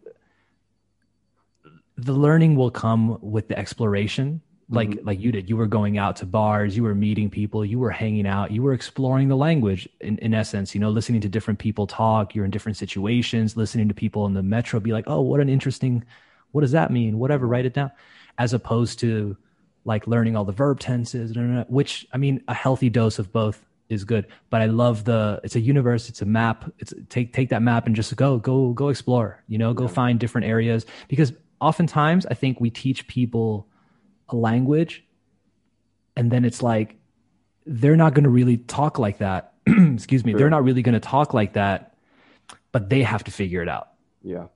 the 1.97 2.13
learning 2.13 2.55
will 2.55 2.71
come 2.71 3.03
with 3.21 3.45
the 3.47 3.57
exploration. 3.63 4.27
Like 4.69 4.89
Mhm. 4.89 5.05
like 5.09 5.19
you 5.23 5.31
did. 5.31 5.49
You 5.49 5.55
were 5.61 5.71
going 5.79 5.97
out 5.97 6.17
to 6.17 6.25
bars, 6.25 6.75
you 6.77 6.83
were 6.83 6.93
meeting 7.07 7.29
people, 7.29 7.63
you 7.63 7.79
were 7.79 7.95
hanging 8.03 8.27
out, 8.27 8.51
you 8.51 8.61
were 8.61 8.73
exploring 8.73 9.29
the 9.29 9.37
language 9.47 9.87
in, 10.01 10.17
in 10.17 10.33
essence, 10.33 10.75
you 10.75 10.81
know, 10.81 10.89
listening 10.89 11.21
to 11.21 11.29
different 11.29 11.57
people 11.57 11.87
talk, 11.87 12.35
you're 12.35 12.43
in 12.43 12.51
different 12.51 12.77
situations, 12.77 13.55
listening 13.55 13.87
to 13.87 13.93
people 14.03 14.25
in 14.27 14.33
the 14.33 14.43
metro 14.43 14.77
be 14.81 14.91
like, 14.91 15.05
oh, 15.07 15.21
what 15.21 15.39
an 15.39 15.49
interesting 15.49 16.03
what 16.51 16.61
does 16.61 16.71
that 16.79 16.91
mean? 16.91 17.19
Whatever, 17.19 17.45
write 17.47 17.65
it 17.65 17.73
down. 17.73 17.91
As 18.37 18.53
opposed 18.53 18.99
to 18.99 19.37
like 19.85 20.05
learning 20.05 20.35
all 20.35 20.45
the 20.45 20.59
verb 20.63 20.79
tenses, 20.79 21.27
which 21.69 21.91
I 22.13 22.17
mean, 22.17 22.35
a 22.47 22.53
healthy 22.53 22.89
dose 22.89 23.19
of 23.19 23.31
both 23.31 23.57
is 23.89 24.03
good. 24.03 24.27
But 24.49 24.61
I 24.61 24.65
love 24.65 25.03
the 25.05 25.39
it's 25.43 25.55
a 25.55 25.59
universe, 25.59 26.09
it's 26.09 26.21
a 26.21 26.25
map. 26.25 26.69
It's 26.79 26.93
take 27.09 27.33
take 27.33 27.49
that 27.49 27.61
map 27.61 27.85
and 27.87 27.95
just 27.95 28.15
go 28.15 28.37
go 28.37 28.73
go 28.73 28.89
explore. 28.89 29.43
You 29.47 29.57
know, 29.57 29.73
go 29.73 29.83
Yeah. 29.85 29.89
find 29.89 30.19
different 30.19 30.47
areas 30.47 30.85
because 31.07 31.33
oftentimes 31.59 32.25
I 32.25 32.33
think 32.33 32.59
we 32.59 32.69
teach 32.69 33.07
people 33.07 33.67
a 34.29 34.35
language, 34.35 35.03
and 36.15 36.31
then 36.31 36.45
it's 36.45 36.61
like 36.61 36.95
they're 37.65 37.95
not 37.97 38.13
going 38.13 38.23
to 38.23 38.29
really 38.29 38.57
talk 38.57 38.99
like 38.99 39.17
that. 39.19 39.53
Excuse 39.67 40.23
me, 40.25 40.31
Sure. 40.31 40.39
they're 40.39 40.49
not 40.49 40.63
really 40.63 40.81
going 40.81 40.93
to 40.93 40.99
talk 40.99 41.33
like 41.33 41.53
that, 41.53 41.95
but 42.71 42.89
they 42.89 43.03
have 43.03 43.23
to 43.25 43.31
figure 43.31 43.61
it 43.61 43.69
out 43.69 43.89
yeah 44.23 44.47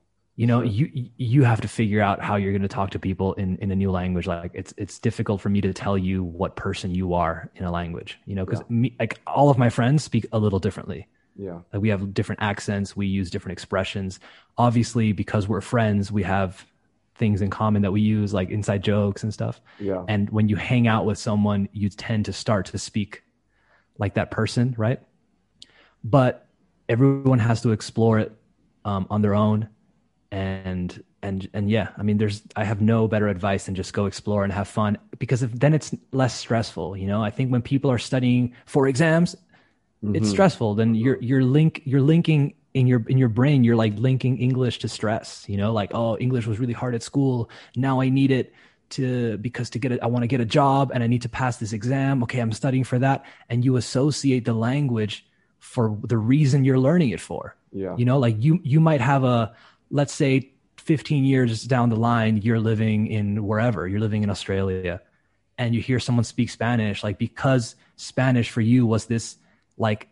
you 0.42 0.48
know 0.48 0.64
you 0.64 0.90
you 1.18 1.44
have 1.44 1.62
to 1.62 1.68
figure 1.68 2.02
out 2.02 2.20
how 2.20 2.36
you're 2.36 2.52
going 2.52 2.64
to 2.64 2.76
talk 2.80 2.90
to 2.90 2.98
people 2.98 3.36
in 3.36 3.58
in 3.58 3.70
a 3.70 3.76
new 3.76 3.92
language. 3.92 4.26
Like 4.26 4.50
it's 4.56 4.74
it's 4.76 4.98
difficult 4.98 5.40
for 5.40 5.50
me 5.50 5.62
to 5.62 5.72
tell 5.72 6.00
you 6.00 6.24
what 6.24 6.56
person 6.56 6.96
you 6.96 7.14
are 7.14 7.52
in 7.58 7.64
a 7.64 7.72
language 7.72 8.18
you 8.26 8.34
know 8.34 8.44
because 8.44 8.64
Yeah. 8.68 8.90
like 9.00 9.20
all 9.28 9.52
of 9.52 9.60
my 9.60 9.70
friends 9.70 10.04
speak 10.04 10.26
a 10.32 10.40
little 10.40 10.58
differently. 10.58 11.08
Yeah. 11.36 11.60
Like 11.72 11.84
we 11.84 11.90
have 11.90 12.16
different 12.16 12.42
accents 12.42 12.96
we 12.96 13.06
use 13.06 13.30
different 13.30 13.54
expressions. 13.54 14.20
Obviously 14.58 15.12
because 15.12 15.48
we're 15.48 15.62
friends 15.62 16.12
we 16.12 16.24
have 16.24 16.66
things 17.14 17.44
in 17.44 17.52
common 17.52 17.84
that 17.84 17.92
we 17.92 18.02
use 18.02 18.34
like 18.34 18.50
inside 18.50 18.82
jokes 18.84 19.22
and 19.22 19.32
stuff. 19.32 19.62
Yeah. 19.78 20.04
And 20.08 20.28
when 20.32 20.50
you 20.50 20.56
hang 20.56 20.88
out 20.88 21.06
with 21.06 21.20
someone 21.20 21.70
you 21.72 21.88
tend 21.90 22.26
to 22.26 22.34
start 22.34 22.66
to 22.74 22.80
speak 22.80 23.22
like 24.00 24.16
that 24.16 24.32
person 24.32 24.74
right? 24.76 25.02
But 26.04 26.48
everyone 26.90 27.38
has 27.38 27.62
to 27.62 27.74
explore 27.74 28.18
it 28.18 28.32
um, 28.86 29.06
on 29.12 29.22
their 29.22 29.36
own 29.36 29.70
and 30.32 31.04
and 31.22 31.50
and 31.54 31.70
yeah 31.70 31.90
i 31.98 32.04
mean 32.04 32.18
there's 32.18 32.42
i 32.56 32.64
have 32.64 32.82
no 32.82 33.08
better 33.08 33.28
advice 33.28 33.66
than 33.66 33.76
just 33.76 33.94
go 33.94 34.06
explore 34.06 34.44
and 34.44 34.54
have 34.54 34.68
fun 34.68 34.98
because 35.20 35.44
if, 35.44 35.52
then 35.52 35.74
it's 35.74 35.94
less 36.14 36.34
stressful 36.34 36.96
you 36.98 37.06
know? 37.06 37.22
I 37.24 37.30
think 37.30 37.52
when 37.52 37.62
people 37.62 37.92
are 37.92 38.00
studying 38.00 38.54
for 38.66 38.88
exams 38.88 39.36
it's 40.04 40.30
Mhm. 40.30 40.32
stressful. 40.32 40.74
Then 40.76 40.96
you're 40.96 41.20
you're 41.22 41.44
link 41.44 41.82
you're 41.86 42.02
linking 42.02 42.56
in 42.74 42.88
your 42.88 43.04
in 43.08 43.18
your 43.20 43.30
brain 43.30 43.64
you're 43.64 43.76
like 43.76 43.94
linking 44.00 44.40
english 44.40 44.80
to 44.80 44.88
stress 44.88 45.46
you 45.48 45.58
know? 45.58 45.74
Like 45.74 45.92
oh 45.94 46.18
english 46.18 46.48
was 46.48 46.60
really 46.60 46.74
hard 46.74 46.96
at 46.96 47.04
school. 47.04 47.50
Now 47.76 48.02
i 48.02 48.10
need 48.10 48.32
it 48.32 48.54
to 48.92 49.38
because 49.38 49.70
to 49.72 49.80
get 49.80 49.92
it 49.92 50.00
i 50.02 50.08
want 50.08 50.24
to 50.24 50.28
get 50.28 50.42
a 50.42 50.46
job 50.46 50.92
and 50.94 51.04
i 51.04 51.08
need 51.08 51.22
to 51.22 51.30
pass 51.30 51.58
this 51.58 51.72
exam. 51.74 52.24
Okay 52.24 52.40
i'm 52.40 52.52
studying 52.52 52.84
for 52.86 52.98
that. 53.00 53.26
And 53.50 53.64
you 53.64 53.76
associate 53.76 54.46
the 54.46 54.54
language 54.54 55.26
for 55.60 55.96
the 56.04 56.18
reason 56.18 56.66
you're 56.66 56.80
learning 56.80 57.10
it 57.12 57.20
for. 57.20 57.56
Yeah. 57.72 57.96
You 57.98 58.06
know 58.06 58.18
like 58.18 58.38
you 58.40 58.60
you 58.64 58.80
might 58.80 59.02
have 59.02 59.24
a 59.24 59.54
let's 59.92 60.14
say 60.14 60.52
15 60.78 61.24
years 61.24 61.64
down 61.64 61.90
the 61.90 61.96
line 61.96 62.38
you're 62.38 62.60
living 62.60 63.08
in 63.08 63.46
wherever 63.46 63.88
you're 63.88 64.00
living 64.00 64.24
in 64.24 64.30
australia 64.30 65.00
and 65.58 65.76
you 65.76 65.82
hear 65.82 66.00
someone 66.00 66.24
speak 66.24 66.50
spanish 66.50 67.04
like 67.04 67.18
because 67.20 67.76
spanish 67.98 68.50
for 68.50 68.62
you 68.62 68.86
was 68.86 69.06
this 69.06 69.38
like 69.78 70.08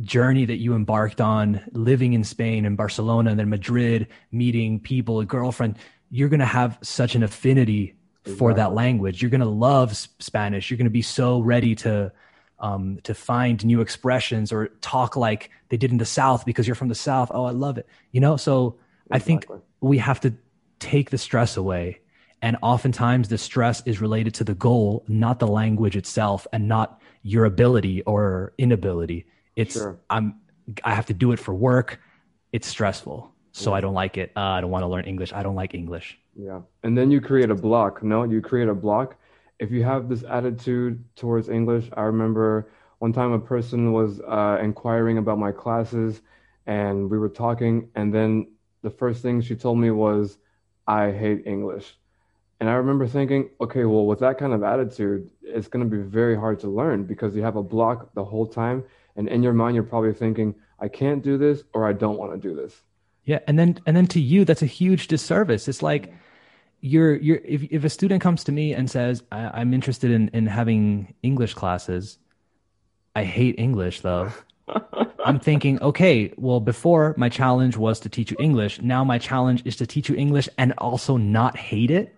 journey 0.00 0.44
that 0.44 0.56
you 0.56 0.74
embarked 0.74 1.20
on 1.20 1.62
living 1.72 2.14
in 2.14 2.24
spain 2.24 2.64
and 2.64 2.76
barcelona 2.76 3.30
and 3.30 3.38
then 3.38 3.48
madrid 3.48 4.08
meeting 4.32 4.80
people 4.80 5.20
a 5.20 5.24
girlfriend 5.24 5.78
you're 6.10 6.28
going 6.28 6.40
to 6.40 6.46
have 6.46 6.78
such 6.82 7.14
an 7.14 7.22
affinity 7.22 7.94
for 8.36 8.52
that 8.52 8.74
language 8.74 9.22
you're 9.22 9.30
going 9.30 9.40
to 9.40 9.46
love 9.46 9.96
spanish 10.18 10.68
you're 10.68 10.76
going 10.76 10.84
to 10.84 10.90
be 10.90 11.02
so 11.02 11.40
ready 11.40 11.74
to 11.74 12.12
um, 12.60 12.98
to 13.04 13.14
find 13.14 13.64
new 13.64 13.80
expressions 13.80 14.52
or 14.52 14.68
talk 14.80 15.16
like 15.16 15.50
they 15.68 15.76
did 15.76 15.92
in 15.92 15.98
the 15.98 16.04
South 16.04 16.44
because 16.44 16.66
you're 16.66 16.74
from 16.74 16.88
the 16.88 16.94
South. 16.94 17.30
Oh, 17.32 17.44
I 17.44 17.52
love 17.52 17.78
it. 17.78 17.86
You 18.10 18.20
know, 18.20 18.36
so 18.36 18.78
I 19.10 19.18
think 19.18 19.46
we 19.80 19.98
have 19.98 20.20
to 20.20 20.34
take 20.78 21.10
the 21.10 21.18
stress 21.18 21.56
away. 21.56 22.00
And 22.40 22.56
oftentimes 22.62 23.28
the 23.28 23.38
stress 23.38 23.82
is 23.84 24.00
related 24.00 24.34
to 24.34 24.44
the 24.44 24.54
goal, 24.54 25.04
not 25.08 25.40
the 25.40 25.46
language 25.48 25.96
itself 25.96 26.46
and 26.52 26.68
not 26.68 27.00
your 27.22 27.44
ability 27.44 28.02
or 28.02 28.52
inability. 28.58 29.26
It's 29.56 29.74
Sure. 29.74 29.98
I'm 30.08 30.36
I 30.84 30.94
have 30.94 31.06
to 31.06 31.14
do 31.14 31.32
it 31.32 31.38
for 31.38 31.54
work. 31.54 32.00
It's 32.52 32.68
stressful. 32.68 33.32
So 33.52 33.74
I 33.74 33.80
don't 33.80 33.94
like 33.94 34.16
it. 34.18 34.30
Uh, 34.36 34.40
I 34.40 34.60
don't 34.60 34.70
want 34.70 34.84
to 34.84 34.86
learn 34.86 35.04
English. 35.04 35.32
I 35.32 35.42
don't 35.42 35.56
like 35.56 35.74
English. 35.74 36.18
Yeah. 36.36 36.60
And 36.84 36.96
then 36.96 37.10
you 37.10 37.20
create 37.20 37.50
a 37.50 37.54
block. 37.54 38.02
No, 38.04 38.22
you 38.22 38.40
create 38.40 38.68
a 38.68 38.74
block. 38.74 39.16
If 39.58 39.72
you 39.72 39.82
have 39.82 40.08
this 40.08 40.22
attitude 40.22 41.02
towards 41.16 41.48
English, 41.48 41.90
I 41.96 42.02
remember 42.02 42.70
one 43.00 43.12
time 43.12 43.32
a 43.32 43.38
person 43.38 43.92
was 43.92 44.20
uh, 44.20 44.58
inquiring 44.62 45.18
about 45.18 45.38
my 45.38 45.50
classes 45.50 46.20
and 46.66 47.10
we 47.10 47.18
were 47.18 47.30
talking, 47.30 47.88
and 47.94 48.14
then 48.14 48.46
the 48.82 48.90
first 48.90 49.22
thing 49.22 49.40
she 49.40 49.56
told 49.56 49.78
me 49.78 49.90
was, 49.90 50.38
I 50.86 51.10
hate 51.10 51.46
English. 51.46 51.96
And 52.60 52.68
I 52.68 52.74
remember 52.74 53.06
thinking, 53.06 53.50
okay, 53.60 53.84
well, 53.84 54.06
with 54.06 54.18
that 54.20 54.38
kind 54.38 54.52
of 54.52 54.62
attitude, 54.62 55.30
it's 55.42 55.68
going 55.68 55.88
to 55.88 55.96
be 55.96 56.02
very 56.02 56.36
hard 56.36 56.58
to 56.60 56.68
learn 56.68 57.04
because 57.04 57.36
you 57.36 57.42
have 57.42 57.56
a 57.56 57.62
block 57.62 58.12
the 58.14 58.24
whole 58.24 58.46
time. 58.46 58.84
And 59.16 59.28
in 59.28 59.42
your 59.42 59.52
mind, 59.52 59.74
you're 59.76 59.84
probably 59.84 60.12
thinking, 60.12 60.54
I 60.80 60.88
can't 60.88 61.22
do 61.22 61.38
this 61.38 61.62
or 61.72 61.86
I 61.86 61.92
don't 61.92 62.18
want 62.18 62.32
to 62.32 62.38
do 62.38 62.56
this. 62.56 62.82
Yeah, 63.24 63.40
and 63.46 63.58
then 63.58 63.78
and 63.84 63.94
then 63.94 64.06
to 64.08 64.20
you, 64.20 64.46
that's 64.46 64.62
a 64.62 64.66
huge 64.66 65.06
disservice. 65.06 65.68
It's 65.68 65.82
like 65.82 66.14
you're 66.80 67.14
you're 67.16 67.40
if 67.44 67.62
if 67.64 67.84
a 67.84 67.90
student 67.90 68.22
comes 68.22 68.42
to 68.44 68.52
me 68.52 68.72
and 68.72 68.90
says 68.90 69.22
I, 69.30 69.60
I'm 69.60 69.74
interested 69.74 70.10
in 70.10 70.28
in 70.28 70.46
having 70.46 71.14
English 71.22 71.52
classes, 71.52 72.18
I 73.14 73.24
hate 73.24 73.56
English 73.58 74.00
though. 74.00 74.32
I'm 75.28 75.38
thinking, 75.38 75.80
okay, 75.82 76.32
well, 76.36 76.58
before 76.60 77.14
my 77.18 77.28
challenge 77.28 77.76
was 77.76 78.00
to 78.00 78.08
teach 78.08 78.30
you 78.30 78.36
English. 78.40 78.80
Now 78.80 79.04
my 79.04 79.18
challenge 79.18 79.62
is 79.64 79.76
to 79.76 79.86
teach 79.86 80.08
you 80.08 80.16
English 80.16 80.48
and 80.56 80.72
also 80.78 81.16
not 81.16 81.56
hate 81.56 81.90
it. 81.90 82.14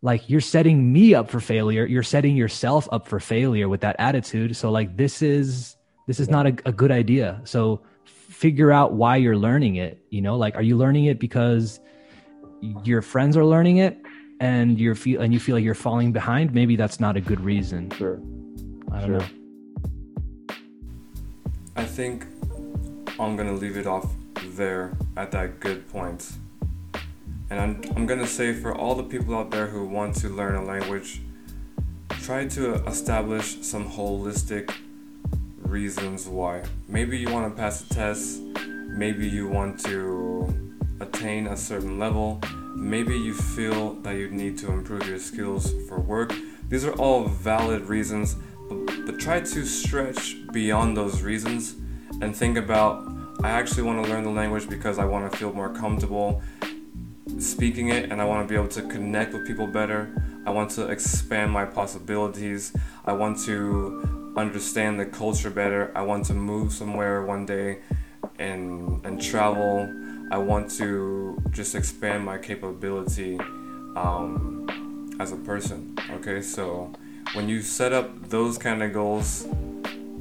Like 0.00 0.30
you're 0.30 0.40
setting 0.40 0.92
me 0.92 1.14
up 1.14 1.30
for 1.30 1.40
failure. 1.40 1.86
You're 1.86 2.02
setting 2.02 2.36
yourself 2.36 2.88
up 2.92 3.08
for 3.08 3.18
failure 3.18 3.68
with 3.68 3.80
that 3.80 3.96
attitude. 3.98 4.54
So 4.56 4.70
like 4.70 4.96
this 4.96 5.22
is 5.22 5.76
this 6.06 6.20
is 6.20 6.28
not 6.28 6.46
a, 6.46 6.54
a 6.66 6.72
good 6.72 6.92
idea. 6.92 7.40
So 7.44 7.80
figure 8.04 8.70
out 8.70 8.92
why 8.92 9.16
you're 9.16 9.36
learning 9.36 9.76
it. 9.76 10.04
You 10.10 10.20
know, 10.20 10.36
like 10.36 10.54
are 10.56 10.62
you 10.62 10.76
learning 10.76 11.06
it 11.06 11.18
because 11.18 11.80
your 12.84 13.02
friends 13.02 13.36
are 13.36 13.44
learning 13.44 13.78
it 13.78 13.98
and 14.40 14.78
you're 14.78 14.94
feel 14.94 15.20
and 15.20 15.32
you 15.32 15.40
feel 15.40 15.56
like 15.56 15.64
you're 15.64 15.74
falling 15.74 16.12
behind? 16.12 16.52
Maybe 16.54 16.76
that's 16.76 17.00
not 17.00 17.16
a 17.16 17.20
good 17.20 17.40
reason. 17.40 17.90
Sure. 17.92 18.20
I 18.92 19.00
don't 19.00 19.06
Sure. 19.08 19.18
know. 19.18 19.26
I 21.76 21.84
think 21.84 22.26
I'm 23.18 23.36
gonna 23.36 23.52
leave 23.52 23.76
it 23.76 23.86
off 23.86 24.12
there 24.56 24.96
at 25.16 25.32
that 25.32 25.58
good 25.58 25.88
point. 25.88 26.30
And 27.50 27.60
I'm, 27.60 27.82
I'm 27.96 28.06
gonna 28.06 28.26
say 28.26 28.52
for 28.52 28.74
all 28.74 28.94
the 28.94 29.02
people 29.02 29.34
out 29.34 29.50
there 29.50 29.66
who 29.66 29.84
want 29.84 30.14
to 30.16 30.28
learn 30.28 30.54
a 30.54 30.64
language, 30.64 31.20
try 32.08 32.46
to 32.46 32.74
establish 32.86 33.60
some 33.62 33.90
holistic 33.90 34.72
reasons 35.62 36.28
why. 36.28 36.62
Maybe 36.88 37.18
you 37.18 37.32
want 37.32 37.52
to 37.52 37.60
pass 37.60 37.82
a 37.82 37.88
test, 37.88 38.40
maybe 38.40 39.28
you 39.28 39.48
want 39.48 39.80
to 39.84 40.78
attain 41.00 41.48
a 41.48 41.56
certain 41.56 41.98
level, 41.98 42.40
maybe 42.76 43.18
you 43.18 43.34
feel 43.34 43.94
that 44.02 44.14
you 44.16 44.30
need 44.30 44.58
to 44.58 44.70
improve 44.70 45.08
your 45.08 45.18
skills 45.18 45.72
for 45.88 45.98
work. 45.98 46.32
These 46.68 46.84
are 46.84 46.94
all 46.94 47.24
valid 47.24 47.86
reasons, 47.86 48.36
but 49.14 49.22
try 49.22 49.40
to 49.40 49.64
stretch 49.64 50.36
beyond 50.52 50.96
those 50.96 51.22
reasons 51.22 51.76
and 52.20 52.34
think 52.34 52.58
about 52.58 53.06
I 53.44 53.50
actually 53.50 53.82
want 53.82 54.04
to 54.04 54.10
learn 54.10 54.24
the 54.24 54.30
language 54.30 54.68
because 54.68 54.98
I 54.98 55.04
want 55.04 55.30
to 55.30 55.38
feel 55.38 55.52
more 55.52 55.68
comfortable 55.68 56.42
speaking 57.38 57.90
it 57.90 58.10
and 58.10 58.20
I 58.20 58.24
want 58.24 58.46
to 58.46 58.52
be 58.52 58.58
able 58.58 58.72
to 58.72 58.82
connect 58.82 59.32
with 59.32 59.46
people 59.46 59.68
better. 59.68 60.12
I 60.46 60.50
want 60.50 60.70
to 60.72 60.88
expand 60.88 61.52
my 61.52 61.64
possibilities. 61.64 62.74
I 63.04 63.12
want 63.12 63.38
to 63.44 64.34
understand 64.36 64.98
the 64.98 65.06
culture 65.06 65.50
better. 65.50 65.92
I 65.94 66.02
want 66.02 66.26
to 66.26 66.34
move 66.34 66.72
somewhere 66.72 67.24
one 67.24 67.46
day 67.46 67.78
and 68.38 69.04
and 69.06 69.22
travel. 69.22 69.88
I 70.32 70.38
want 70.38 70.70
to 70.78 71.40
just 71.50 71.76
expand 71.76 72.24
my 72.24 72.38
capability 72.38 73.38
um, 73.94 75.16
as 75.20 75.30
a 75.30 75.36
person. 75.36 75.96
Okay, 76.10 76.40
so 76.40 76.92
when 77.32 77.48
you 77.48 77.62
set 77.62 77.92
up 77.92 78.28
those 78.28 78.58
kind 78.58 78.82
of 78.82 78.92
goals 78.92 79.44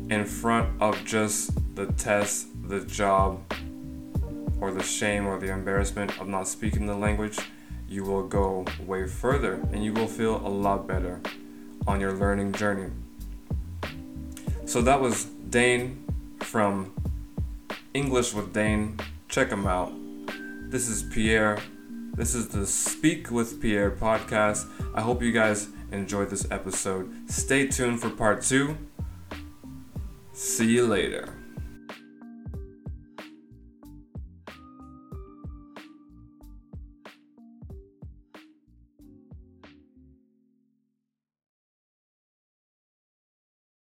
in 0.10 0.26
front 0.26 0.70
of 0.82 1.04
just 1.06 1.52
the 1.76 1.88
test, 1.94 2.48
the 2.68 2.80
job, 2.82 3.42
or 4.62 4.72
the 4.72 4.84
shame 4.84 5.28
or 5.28 5.40
the 5.40 5.52
embarrassment 5.52 6.20
of 6.20 6.28
not 6.28 6.48
speaking 6.48 6.86
the 6.86 6.96
language, 6.96 7.38
you 7.88 8.04
will 8.04 8.28
go 8.28 8.66
way 8.86 9.06
further 9.08 9.56
and 9.72 9.84
you 9.84 9.94
will 9.94 10.08
feel 10.08 10.38
a 10.38 10.48
lot 10.48 10.88
better 10.88 11.20
on 11.86 12.00
your 12.00 12.14
learning 12.14 12.54
journey. 12.54 12.90
So 14.66 14.82
that 14.82 15.00
was 15.00 15.26
Dane 15.26 16.04
from 16.40 16.94
English 17.94 18.34
with 18.34 18.54
Dane. 18.54 18.98
Check 19.28 19.50
him 19.50 19.68
out. 19.68 19.92
This 20.70 20.88
is 20.88 21.04
Pierre. 21.04 21.60
This 22.16 22.34
is 22.34 22.48
the 22.48 22.66
Speak 22.66 23.30
with 23.30 23.62
Pierre 23.62 23.92
podcast. 23.92 24.68
I 24.96 25.02
hope 25.02 25.22
you 25.22 25.32
guys 25.32 25.68
enjoyed 25.94 26.30
this 26.30 26.48
episode. 26.52 27.30
Stay 27.30 27.68
tuned 27.68 28.02
for 28.02 28.10
part 28.10 28.42
two. 28.42 28.78
See 30.34 30.72
you 30.72 30.88
later. 30.88 31.33